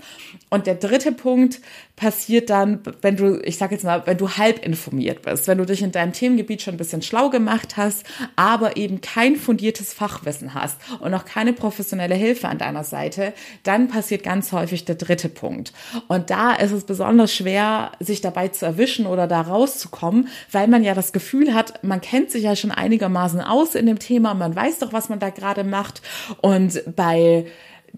Und 0.50 0.68
der 0.68 0.76
dritte 0.76 1.12
Punkt 1.12 1.60
passiert 1.96 2.50
dann, 2.50 2.82
wenn 3.02 3.16
du, 3.16 3.40
ich 3.44 3.58
sage 3.58 3.76
jetzt 3.76 3.86
mal, 3.86 4.06
wenn 4.06 4.18
du 4.18 4.30
halb 4.32 4.66
informiert 4.66 5.22
bist, 5.22 5.48
wenn 5.48 5.58
du 5.58 5.66
dich 5.66 5.82
in 5.82 5.94
deinem 5.94 6.12
Themengebiet 6.12 6.62
schon 6.62 6.74
ein 6.74 6.78
bisschen 6.78 7.02
schlau 7.02 7.30
gemacht 7.30 7.78
hast, 7.78 8.04
aber 8.36 8.76
eben 8.76 9.00
kein 9.00 9.38
fundiertes 9.38 9.94
Fachwissen 9.94 10.54
hast 10.54 10.78
und 11.00 11.12
noch 11.12 11.24
keine 11.24 11.54
professionelle 11.54 12.16
Hilfe 12.16 12.50
an 12.50 12.58
deiner 12.58 12.84
Seite, 12.84 13.34
dann 13.64 13.88
passiert 13.88 14.24
ganz 14.24 14.52
häufig 14.52 14.84
der 14.84 14.96
dritte 14.96 15.30
Punkt. 15.30 15.72
Und 16.08 16.30
da 16.30 16.54
ist 16.54 16.72
es 16.72 16.84
besonders 16.84 17.34
schwer, 17.34 17.94
sich 18.00 18.20
dabei 18.20 18.50
zu 18.50 18.66
erwischen 18.66 19.06
oder 19.06 19.28
da 19.28 19.42
rauszukommen, 19.42 20.28
weil 20.52 20.68
man 20.68 20.84
ja 20.84 20.94
das 20.94 21.14
Gefühl 21.14 21.54
hat, 21.54 21.82
man 21.84 22.02
kennt 22.02 22.30
sich 22.30 22.44
ja 22.44 22.58
schon 22.58 22.72
einigermaßen 22.72 23.40
aus 23.40 23.74
in 23.74 23.86
dem 23.86 24.00
Thema, 24.00 24.34
man 24.34 24.56
weiß 24.56 24.80
doch, 24.80 24.92
was 24.92 25.08
man 25.08 25.20
da 25.20 25.30
gerade 25.30 25.64
macht 25.64 26.02
und 26.42 26.84
bei 26.96 27.46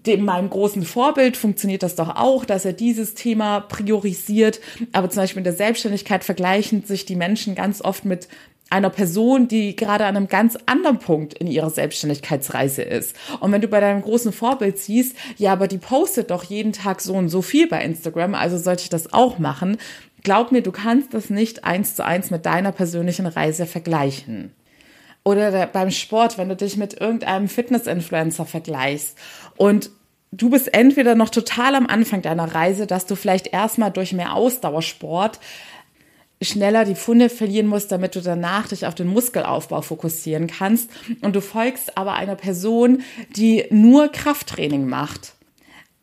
dem 0.06 0.24
meinem 0.24 0.50
großen 0.50 0.82
Vorbild 0.84 1.36
funktioniert 1.36 1.82
das 1.82 1.94
doch 1.94 2.16
auch, 2.16 2.44
dass 2.44 2.64
er 2.64 2.72
dieses 2.72 3.14
Thema 3.14 3.60
priorisiert. 3.60 4.60
Aber 4.92 5.10
zum 5.10 5.22
Beispiel 5.22 5.40
in 5.40 5.44
der 5.44 5.52
Selbstständigkeit 5.52 6.24
vergleichen 6.24 6.84
sich 6.84 7.04
die 7.04 7.16
Menschen 7.16 7.54
ganz 7.54 7.82
oft 7.82 8.04
mit 8.04 8.28
einer 8.70 8.90
Person, 8.90 9.48
die 9.48 9.76
gerade 9.76 10.04
an 10.04 10.16
einem 10.16 10.28
ganz 10.28 10.58
anderen 10.66 10.98
Punkt 10.98 11.34
in 11.34 11.46
ihrer 11.46 11.70
Selbstständigkeitsreise 11.70 12.82
ist. 12.82 13.16
Und 13.40 13.50
wenn 13.52 13.62
du 13.62 13.68
bei 13.68 13.80
deinem 13.80 14.02
großen 14.02 14.32
Vorbild 14.32 14.78
siehst, 14.78 15.16
ja, 15.36 15.52
aber 15.52 15.68
die 15.68 15.78
postet 15.78 16.30
doch 16.30 16.44
jeden 16.44 16.72
Tag 16.72 17.00
so 17.00 17.14
und 17.14 17.28
so 17.28 17.40
viel 17.40 17.66
bei 17.66 17.82
Instagram, 17.82 18.34
also 18.34 18.58
sollte 18.58 18.82
ich 18.82 18.90
das 18.90 19.12
auch 19.12 19.38
machen. 19.38 19.78
Glaub 20.22 20.52
mir, 20.52 20.62
du 20.62 20.72
kannst 20.72 21.14
das 21.14 21.30
nicht 21.30 21.64
eins 21.64 21.94
zu 21.94 22.04
eins 22.04 22.30
mit 22.30 22.44
deiner 22.44 22.72
persönlichen 22.72 23.26
Reise 23.26 23.66
vergleichen. 23.66 24.52
Oder 25.28 25.66
beim 25.66 25.90
Sport, 25.90 26.38
wenn 26.38 26.48
du 26.48 26.56
dich 26.56 26.78
mit 26.78 26.98
irgendeinem 26.98 27.48
Fitness-Influencer 27.48 28.46
vergleichst 28.46 29.18
und 29.58 29.90
du 30.32 30.48
bist 30.48 30.72
entweder 30.72 31.14
noch 31.14 31.28
total 31.28 31.74
am 31.74 31.86
Anfang 31.86 32.22
deiner 32.22 32.54
Reise, 32.54 32.86
dass 32.86 33.04
du 33.04 33.14
vielleicht 33.14 33.48
erstmal 33.48 33.90
durch 33.90 34.14
mehr 34.14 34.32
Ausdauersport 34.32 35.38
schneller 36.40 36.86
die 36.86 36.94
Funde 36.94 37.28
verlieren 37.28 37.66
musst, 37.66 37.92
damit 37.92 38.16
du 38.16 38.22
danach 38.22 38.68
dich 38.68 38.86
auf 38.86 38.94
den 38.94 39.08
Muskelaufbau 39.08 39.82
fokussieren 39.82 40.46
kannst. 40.46 40.88
Und 41.20 41.36
du 41.36 41.42
folgst 41.42 41.98
aber 41.98 42.14
einer 42.14 42.36
Person, 42.36 43.02
die 43.36 43.66
nur 43.68 44.08
Krafttraining 44.08 44.88
macht. 44.88 45.34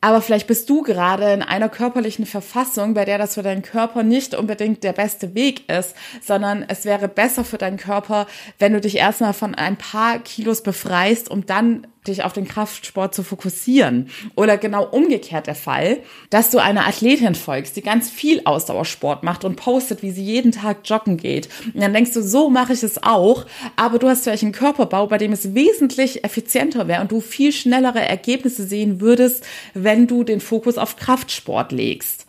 Aber 0.05 0.21
vielleicht 0.21 0.45
bist 0.45 0.69
du 0.69 0.83
gerade 0.83 1.33
in 1.33 1.41
einer 1.41 1.67
körperlichen 1.67 2.27
Verfassung, 2.27 2.93
bei 2.93 3.05
der 3.05 3.17
das 3.17 3.33
für 3.33 3.41
deinen 3.41 3.63
Körper 3.63 4.03
nicht 4.03 4.35
unbedingt 4.35 4.83
der 4.83 4.93
beste 4.93 5.33
Weg 5.33 5.67
ist, 5.67 5.95
sondern 6.21 6.63
es 6.67 6.85
wäre 6.85 7.07
besser 7.07 7.43
für 7.43 7.57
deinen 7.57 7.77
Körper, 7.77 8.27
wenn 8.59 8.73
du 8.73 8.79
dich 8.79 8.97
erstmal 8.97 9.33
von 9.33 9.55
ein 9.55 9.77
paar 9.77 10.19
Kilos 10.19 10.61
befreist, 10.61 11.31
um 11.31 11.47
dann 11.47 11.87
dich 12.07 12.23
auf 12.23 12.33
den 12.33 12.47
Kraftsport 12.47 13.13
zu 13.13 13.23
fokussieren. 13.23 14.09
Oder 14.35 14.57
genau 14.57 14.85
umgekehrt 14.85 15.47
der 15.47 15.55
Fall, 15.55 15.99
dass 16.29 16.49
du 16.49 16.59
einer 16.59 16.87
Athletin 16.87 17.35
folgst, 17.35 17.75
die 17.75 17.81
ganz 17.81 18.09
viel 18.09 18.41
Ausdauersport 18.45 19.23
macht 19.23 19.43
und 19.43 19.55
postet, 19.55 20.01
wie 20.01 20.11
sie 20.11 20.23
jeden 20.23 20.51
Tag 20.51 20.77
joggen 20.85 21.17
geht. 21.17 21.49
Und 21.73 21.81
dann 21.81 21.93
denkst 21.93 22.13
du, 22.13 22.21
so 22.21 22.49
mache 22.49 22.73
ich 22.73 22.83
es 22.83 23.03
auch, 23.03 23.45
aber 23.75 23.99
du 23.99 24.07
hast 24.07 24.23
vielleicht 24.23 24.43
einen 24.43 24.51
Körperbau, 24.51 25.07
bei 25.07 25.17
dem 25.17 25.31
es 25.31 25.53
wesentlich 25.53 26.23
effizienter 26.23 26.87
wäre 26.87 27.01
und 27.01 27.11
du 27.11 27.21
viel 27.21 27.51
schnellere 27.51 28.01
Ergebnisse 28.01 28.65
sehen 28.65 29.01
würdest, 29.01 29.45
wenn 29.73 30.07
du 30.07 30.23
den 30.23 30.39
Fokus 30.39 30.77
auf 30.77 30.95
Kraftsport 30.95 31.71
legst. 31.71 32.25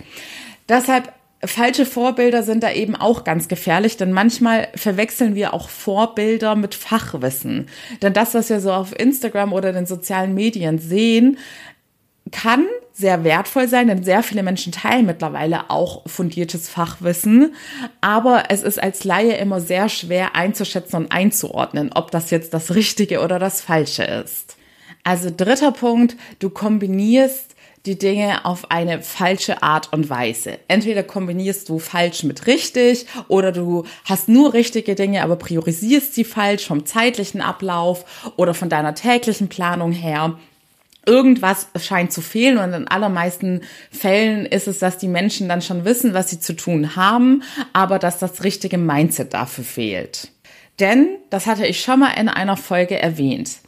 Deshalb 0.69 1.13
falsche 1.47 1.87
Vorbilder 1.87 2.43
sind 2.43 2.63
da 2.63 2.73
eben 2.73 2.97
auch 2.97 3.25
ganz 3.25 3.49
gefährlich, 3.49 3.97
denn 3.97 4.13
manchmal 4.13 4.69
verwechseln 4.75 5.35
wir 5.35 5.55
auch 5.55 5.69
Vorbilder 5.69 6.55
mit 6.55 6.75
Fachwissen. 6.75 7.69
Denn 8.03 8.13
das, 8.13 8.35
was 8.35 8.51
wir 8.51 8.61
so 8.61 8.73
auf 8.73 8.99
Instagram 8.99 9.53
oder 9.53 9.73
den 9.73 9.87
sozialen 9.87 10.35
Medien 10.35 10.79
sehen, 10.79 11.39
kann 12.33 12.67
sehr 12.93 13.25
wertvoll 13.25 13.69
sein, 13.69 13.89
denn 13.89 14.03
sehr 14.03 14.23
viele 14.23 14.43
Menschen 14.43 14.73
teilen 14.73 15.07
mittlerweile 15.07 15.71
auch 15.71 16.09
fundiertes 16.09 16.69
Fachwissen. 16.69 17.55
Aber 18.01 18.45
es 18.49 18.63
ist 18.63 18.83
als 18.83 19.05
Laie 19.05 19.37
immer 19.37 19.61
sehr 19.61 19.89
schwer 19.89 20.35
einzuschätzen 20.35 20.97
und 20.97 21.13
einzuordnen, 21.13 21.91
ob 21.95 22.11
das 22.11 22.31
jetzt 22.31 22.55
das 22.55 22.75
Richtige 22.75 23.21
oder 23.21 23.39
das 23.39 23.61
Falsche 23.61 24.05
ist. 24.05 24.57
Also 25.05 25.31
dritter 25.35 25.73
Punkt, 25.73 26.17
du 26.39 26.51
kombinierst 26.51 27.55
die 27.87 27.99
Dinge 27.99 28.45
auf 28.45 28.71
eine 28.71 29.01
falsche 29.03 29.63
Art 29.63 29.93
und 29.93 30.11
Weise. 30.11 30.59
Entweder 30.69 31.03
kombinierst 31.03 31.69
du 31.69 31.79
falsch 31.79 32.25
mit 32.25 32.47
richtig 32.47 33.07
oder 33.29 33.53
du 33.53 33.85
hast 34.05 34.29
nur 34.29 34.53
richtige 34.53 34.95
Dinge, 34.95 35.23
aber 35.23 35.37
priorisierst 35.37 36.15
sie 36.15 36.25
falsch 36.25 36.67
vom 36.67 36.85
zeitlichen 36.85 37.41
Ablauf 37.41 38.33
oder 38.37 38.55
von 38.55 38.69
deiner 38.69 38.95
täglichen 38.95 39.49
Planung 39.49 39.93
her. 39.93 40.39
Irgendwas 41.09 41.69
scheint 41.79 42.13
zu 42.13 42.21
fehlen 42.21 42.59
und 42.59 42.73
in 42.73 42.89
allermeisten 42.89 43.61
Fällen 43.93 44.45
ist 44.45 44.67
es, 44.67 44.81
dass 44.81 44.99
die 44.99 45.07
Menschen 45.07 45.49
dann 45.49 45.63
schon 45.63 45.85
wissen, 45.85 46.15
was 46.15 46.31
sie 46.31 46.41
zu 46.41 46.57
tun 46.57 46.97
haben, 46.97 47.45
aber 47.73 48.01
dass 48.01 48.19
das 48.19 48.43
richtige 48.43 48.77
Mindset 48.77 49.33
dafür 49.33 49.63
fehlt. 49.63 50.33
Denn, 50.81 51.09
das 51.31 51.47
hatte 51.47 51.65
ich 51.65 51.81
schon 51.81 52.01
mal 52.01 52.11
in 52.19 52.29
einer 52.29 52.57
Folge 52.57 52.99
erwähnt, 52.99 53.59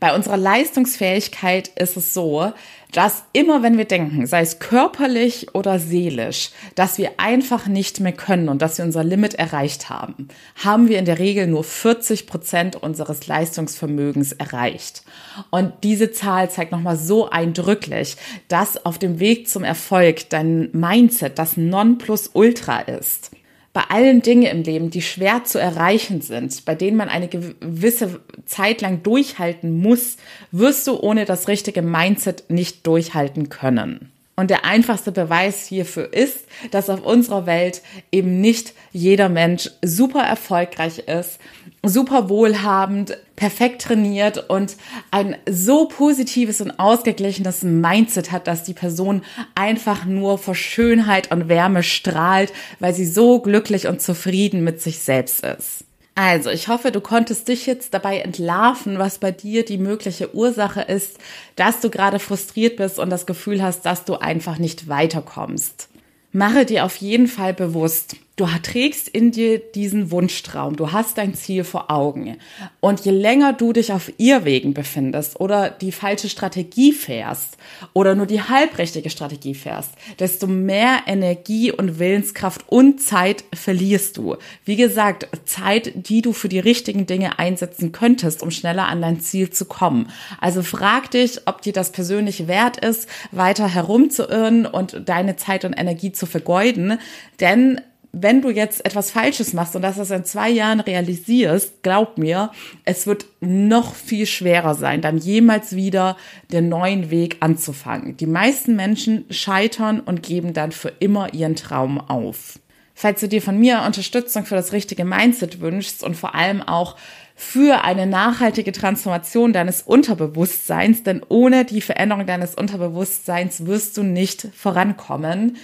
bei 0.00 0.14
unserer 0.14 0.36
Leistungsfähigkeit 0.36 1.68
ist 1.68 1.96
es 1.96 2.14
so, 2.14 2.52
dass 2.92 3.24
immer 3.32 3.62
wenn 3.62 3.76
wir 3.76 3.84
denken, 3.84 4.26
sei 4.26 4.40
es 4.40 4.60
körperlich 4.60 5.54
oder 5.54 5.78
seelisch, 5.78 6.50
dass 6.74 6.98
wir 6.98 7.12
einfach 7.18 7.66
nicht 7.66 8.00
mehr 8.00 8.12
können 8.12 8.48
und 8.48 8.62
dass 8.62 8.78
wir 8.78 8.84
unser 8.84 9.04
Limit 9.04 9.34
erreicht 9.34 9.90
haben, 9.90 10.28
haben 10.64 10.88
wir 10.88 10.98
in 10.98 11.04
der 11.04 11.18
Regel 11.18 11.48
nur 11.48 11.64
40 11.64 12.26
Prozent 12.26 12.76
unseres 12.76 13.26
Leistungsvermögens 13.26 14.32
erreicht. 14.32 15.02
Und 15.50 15.72
diese 15.82 16.12
Zahl 16.12 16.50
zeigt 16.50 16.72
nochmal 16.72 16.96
so 16.96 17.28
eindrücklich, 17.28 18.16
dass 18.46 18.86
auf 18.86 18.98
dem 18.98 19.20
Weg 19.20 19.48
zum 19.48 19.64
Erfolg 19.64 20.30
dein 20.30 20.70
Mindset 20.72 21.38
das 21.38 21.56
Nonplusultra 21.56 22.80
ist 22.80 23.32
bei 23.78 23.94
allen 23.94 24.22
Dingen 24.22 24.42
im 24.42 24.64
Leben, 24.64 24.90
die 24.90 25.02
schwer 25.02 25.44
zu 25.44 25.60
erreichen 25.60 26.20
sind, 26.20 26.64
bei 26.64 26.74
denen 26.74 26.96
man 26.96 27.08
eine 27.08 27.28
gewisse 27.28 28.18
Zeit 28.44 28.80
lang 28.80 29.04
durchhalten 29.04 29.70
muss, 29.70 30.16
wirst 30.50 30.88
du 30.88 30.98
ohne 30.98 31.26
das 31.26 31.46
richtige 31.46 31.80
Mindset 31.80 32.42
nicht 32.48 32.84
durchhalten 32.88 33.50
können. 33.50 34.10
Und 34.34 34.50
der 34.50 34.64
einfachste 34.64 35.12
Beweis 35.12 35.64
hierfür 35.64 36.12
ist, 36.12 36.46
dass 36.72 36.90
auf 36.90 37.06
unserer 37.06 37.46
Welt 37.46 37.82
eben 38.10 38.40
nicht 38.40 38.74
jeder 38.90 39.28
Mensch 39.28 39.70
super 39.80 40.24
erfolgreich 40.24 41.04
ist, 41.06 41.38
super 41.82 42.28
wohlhabend, 42.28 43.16
perfekt 43.36 43.82
trainiert 43.82 44.50
und 44.50 44.76
ein 45.10 45.36
so 45.48 45.86
positives 45.86 46.60
und 46.60 46.78
ausgeglichenes 46.78 47.62
Mindset 47.62 48.32
hat, 48.32 48.46
dass 48.46 48.64
die 48.64 48.74
Person 48.74 49.22
einfach 49.54 50.04
nur 50.04 50.38
vor 50.38 50.54
Schönheit 50.54 51.30
und 51.30 51.48
Wärme 51.48 51.82
strahlt, 51.82 52.52
weil 52.80 52.94
sie 52.94 53.06
so 53.06 53.40
glücklich 53.40 53.86
und 53.86 54.02
zufrieden 54.02 54.64
mit 54.64 54.80
sich 54.80 54.98
selbst 54.98 55.44
ist. 55.44 55.84
Also, 56.16 56.50
ich 56.50 56.66
hoffe, 56.66 56.90
du 56.90 57.00
konntest 57.00 57.46
dich 57.46 57.66
jetzt 57.66 57.94
dabei 57.94 58.18
entlarven, 58.18 58.98
was 58.98 59.18
bei 59.18 59.30
dir 59.30 59.64
die 59.64 59.78
mögliche 59.78 60.34
Ursache 60.34 60.80
ist, 60.80 61.16
dass 61.54 61.78
du 61.78 61.90
gerade 61.90 62.18
frustriert 62.18 62.76
bist 62.76 62.98
und 62.98 63.08
das 63.08 63.24
Gefühl 63.24 63.62
hast, 63.62 63.86
dass 63.86 64.04
du 64.04 64.16
einfach 64.16 64.58
nicht 64.58 64.88
weiterkommst. 64.88 65.88
Mache 66.32 66.64
dir 66.64 66.84
auf 66.84 66.96
jeden 66.96 67.28
Fall 67.28 67.54
bewusst, 67.54 68.16
Du 68.38 68.46
trägst 68.62 69.08
in 69.08 69.32
dir 69.32 69.58
diesen 69.58 70.12
Wunschtraum, 70.12 70.76
du 70.76 70.92
hast 70.92 71.18
dein 71.18 71.34
Ziel 71.34 71.64
vor 71.64 71.90
Augen. 71.90 72.36
Und 72.78 73.00
je 73.00 73.10
länger 73.10 73.52
du 73.52 73.72
dich 73.72 73.92
auf 73.92 74.12
Irrwegen 74.16 74.74
befindest 74.74 75.40
oder 75.40 75.70
die 75.70 75.90
falsche 75.90 76.28
Strategie 76.28 76.92
fährst 76.92 77.56
oder 77.94 78.14
nur 78.14 78.26
die 78.26 78.40
halbrichtige 78.40 79.10
Strategie 79.10 79.54
fährst, 79.54 79.90
desto 80.20 80.46
mehr 80.46 81.00
Energie 81.08 81.72
und 81.72 81.98
Willenskraft 81.98 82.62
und 82.68 83.02
Zeit 83.02 83.42
verlierst 83.52 84.16
du. 84.16 84.36
Wie 84.64 84.76
gesagt, 84.76 85.26
Zeit, 85.44 86.08
die 86.08 86.22
du 86.22 86.32
für 86.32 86.48
die 86.48 86.60
richtigen 86.60 87.06
Dinge 87.06 87.40
einsetzen 87.40 87.90
könntest, 87.90 88.44
um 88.44 88.52
schneller 88.52 88.86
an 88.86 89.02
dein 89.02 89.18
Ziel 89.18 89.50
zu 89.50 89.64
kommen. 89.64 90.12
Also 90.40 90.62
frag 90.62 91.10
dich, 91.10 91.40
ob 91.46 91.62
dir 91.62 91.72
das 91.72 91.90
persönlich 91.90 92.46
wert 92.46 92.76
ist, 92.76 93.08
weiter 93.32 93.66
herumzuirren 93.66 94.64
und 94.64 95.02
deine 95.06 95.34
Zeit 95.34 95.64
und 95.64 95.72
Energie 95.72 96.12
zu 96.12 96.26
vergeuden, 96.26 97.00
denn 97.40 97.80
wenn 98.12 98.42
du 98.42 98.50
jetzt 98.50 98.84
etwas 98.84 99.10
Falsches 99.10 99.52
machst 99.52 99.76
und 99.76 99.82
das 99.82 100.10
in 100.10 100.24
zwei 100.24 100.48
Jahren 100.48 100.80
realisierst, 100.80 101.82
glaub 101.82 102.18
mir, 102.18 102.50
es 102.84 103.06
wird 103.06 103.26
noch 103.40 103.94
viel 103.94 104.26
schwerer 104.26 104.74
sein, 104.74 105.00
dann 105.02 105.18
jemals 105.18 105.76
wieder 105.76 106.16
den 106.50 106.68
neuen 106.68 107.10
Weg 107.10 107.36
anzufangen. 107.40 108.16
Die 108.16 108.26
meisten 108.26 108.76
Menschen 108.76 109.26
scheitern 109.30 110.00
und 110.00 110.22
geben 110.22 110.54
dann 110.54 110.72
für 110.72 110.92
immer 111.00 111.34
ihren 111.34 111.56
Traum 111.56 112.00
auf. 112.00 112.58
Falls 112.94 113.20
du 113.20 113.28
dir 113.28 113.42
von 113.42 113.58
mir 113.58 113.82
Unterstützung 113.82 114.44
für 114.44 114.56
das 114.56 114.72
richtige 114.72 115.04
Mindset 115.04 115.60
wünschst 115.60 116.02
und 116.02 116.16
vor 116.16 116.34
allem 116.34 116.62
auch 116.62 116.96
für 117.36 117.84
eine 117.84 118.08
nachhaltige 118.08 118.72
Transformation 118.72 119.52
deines 119.52 119.82
Unterbewusstseins, 119.82 121.04
denn 121.04 121.22
ohne 121.28 121.64
die 121.64 121.80
Veränderung 121.80 122.26
deines 122.26 122.56
Unterbewusstseins 122.56 123.66
wirst 123.66 123.96
du 123.96 124.02
nicht 124.02 124.48
vorankommen 124.56 125.58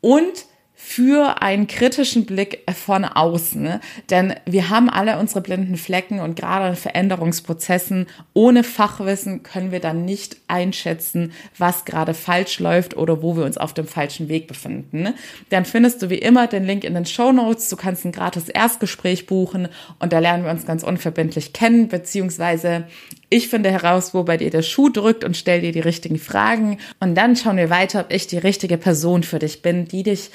und 0.00 0.46
für 0.80 1.42
einen 1.42 1.66
kritischen 1.66 2.24
Blick 2.24 2.62
von 2.72 3.04
außen. 3.04 3.80
Denn 4.10 4.34
wir 4.46 4.70
haben 4.70 4.88
alle 4.88 5.18
unsere 5.18 5.40
blinden 5.40 5.76
Flecken 5.76 6.20
und 6.20 6.36
gerade 6.36 6.68
in 6.68 6.76
Veränderungsprozessen 6.76 8.06
ohne 8.32 8.62
Fachwissen 8.62 9.42
können 9.42 9.72
wir 9.72 9.80
dann 9.80 10.04
nicht 10.04 10.36
einschätzen, 10.46 11.32
was 11.58 11.84
gerade 11.84 12.14
falsch 12.14 12.60
läuft 12.60 12.96
oder 12.96 13.22
wo 13.22 13.36
wir 13.36 13.44
uns 13.44 13.58
auf 13.58 13.74
dem 13.74 13.88
falschen 13.88 14.28
Weg 14.28 14.46
befinden. 14.46 15.14
Dann 15.50 15.64
findest 15.64 16.00
du 16.00 16.10
wie 16.10 16.18
immer 16.18 16.46
den 16.46 16.64
Link 16.64 16.84
in 16.84 16.94
den 16.94 17.06
Show 17.06 17.32
Notes. 17.32 17.68
Du 17.68 17.76
kannst 17.76 18.04
ein 18.04 18.12
gratis 18.12 18.48
Erstgespräch 18.48 19.26
buchen 19.26 19.66
und 19.98 20.12
da 20.12 20.20
lernen 20.20 20.44
wir 20.44 20.52
uns 20.52 20.64
ganz 20.64 20.84
unverbindlich 20.84 21.52
kennen, 21.52 21.88
beziehungsweise 21.88 22.84
ich 23.30 23.48
finde 23.48 23.72
heraus, 23.72 24.14
wo 24.14 24.22
bei 24.22 24.36
dir 24.36 24.50
der 24.50 24.62
Schuh 24.62 24.90
drückt 24.90 25.24
und 25.24 25.36
stell 25.36 25.60
dir 25.60 25.72
die 25.72 25.80
richtigen 25.80 26.20
Fragen. 26.20 26.78
Und 27.00 27.16
dann 27.16 27.34
schauen 27.34 27.56
wir 27.56 27.68
weiter, 27.68 28.02
ob 28.02 28.12
ich 28.12 28.28
die 28.28 28.38
richtige 28.38 28.78
Person 28.78 29.24
für 29.24 29.40
dich 29.40 29.60
bin, 29.60 29.86
die 29.86 30.04
dich 30.04 30.30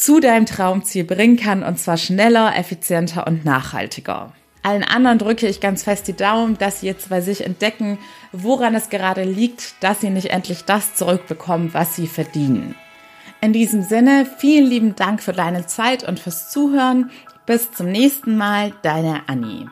zu 0.00 0.18
deinem 0.18 0.46
Traumziel 0.46 1.04
bringen 1.04 1.36
kann 1.36 1.62
und 1.62 1.78
zwar 1.78 1.98
schneller, 1.98 2.56
effizienter 2.56 3.26
und 3.26 3.44
nachhaltiger. 3.44 4.32
Allen 4.62 4.82
anderen 4.82 5.18
drücke 5.18 5.46
ich 5.46 5.60
ganz 5.60 5.82
fest 5.82 6.08
die 6.08 6.16
Daumen, 6.16 6.56
dass 6.56 6.80
sie 6.80 6.86
jetzt 6.86 7.10
bei 7.10 7.20
sich 7.20 7.44
entdecken, 7.44 7.98
woran 8.32 8.74
es 8.74 8.88
gerade 8.88 9.24
liegt, 9.24 9.74
dass 9.80 10.00
sie 10.00 10.08
nicht 10.08 10.30
endlich 10.30 10.64
das 10.64 10.94
zurückbekommen, 10.94 11.74
was 11.74 11.96
sie 11.96 12.06
verdienen. 12.06 12.74
In 13.42 13.52
diesem 13.52 13.82
Sinne, 13.82 14.26
vielen 14.38 14.66
lieben 14.66 14.96
Dank 14.96 15.22
für 15.22 15.32
deine 15.32 15.66
Zeit 15.66 16.06
und 16.06 16.18
fürs 16.18 16.50
Zuhören. 16.50 17.10
Bis 17.44 17.70
zum 17.72 17.90
nächsten 17.90 18.36
Mal, 18.36 18.72
deine 18.82 19.28
Annie. 19.28 19.68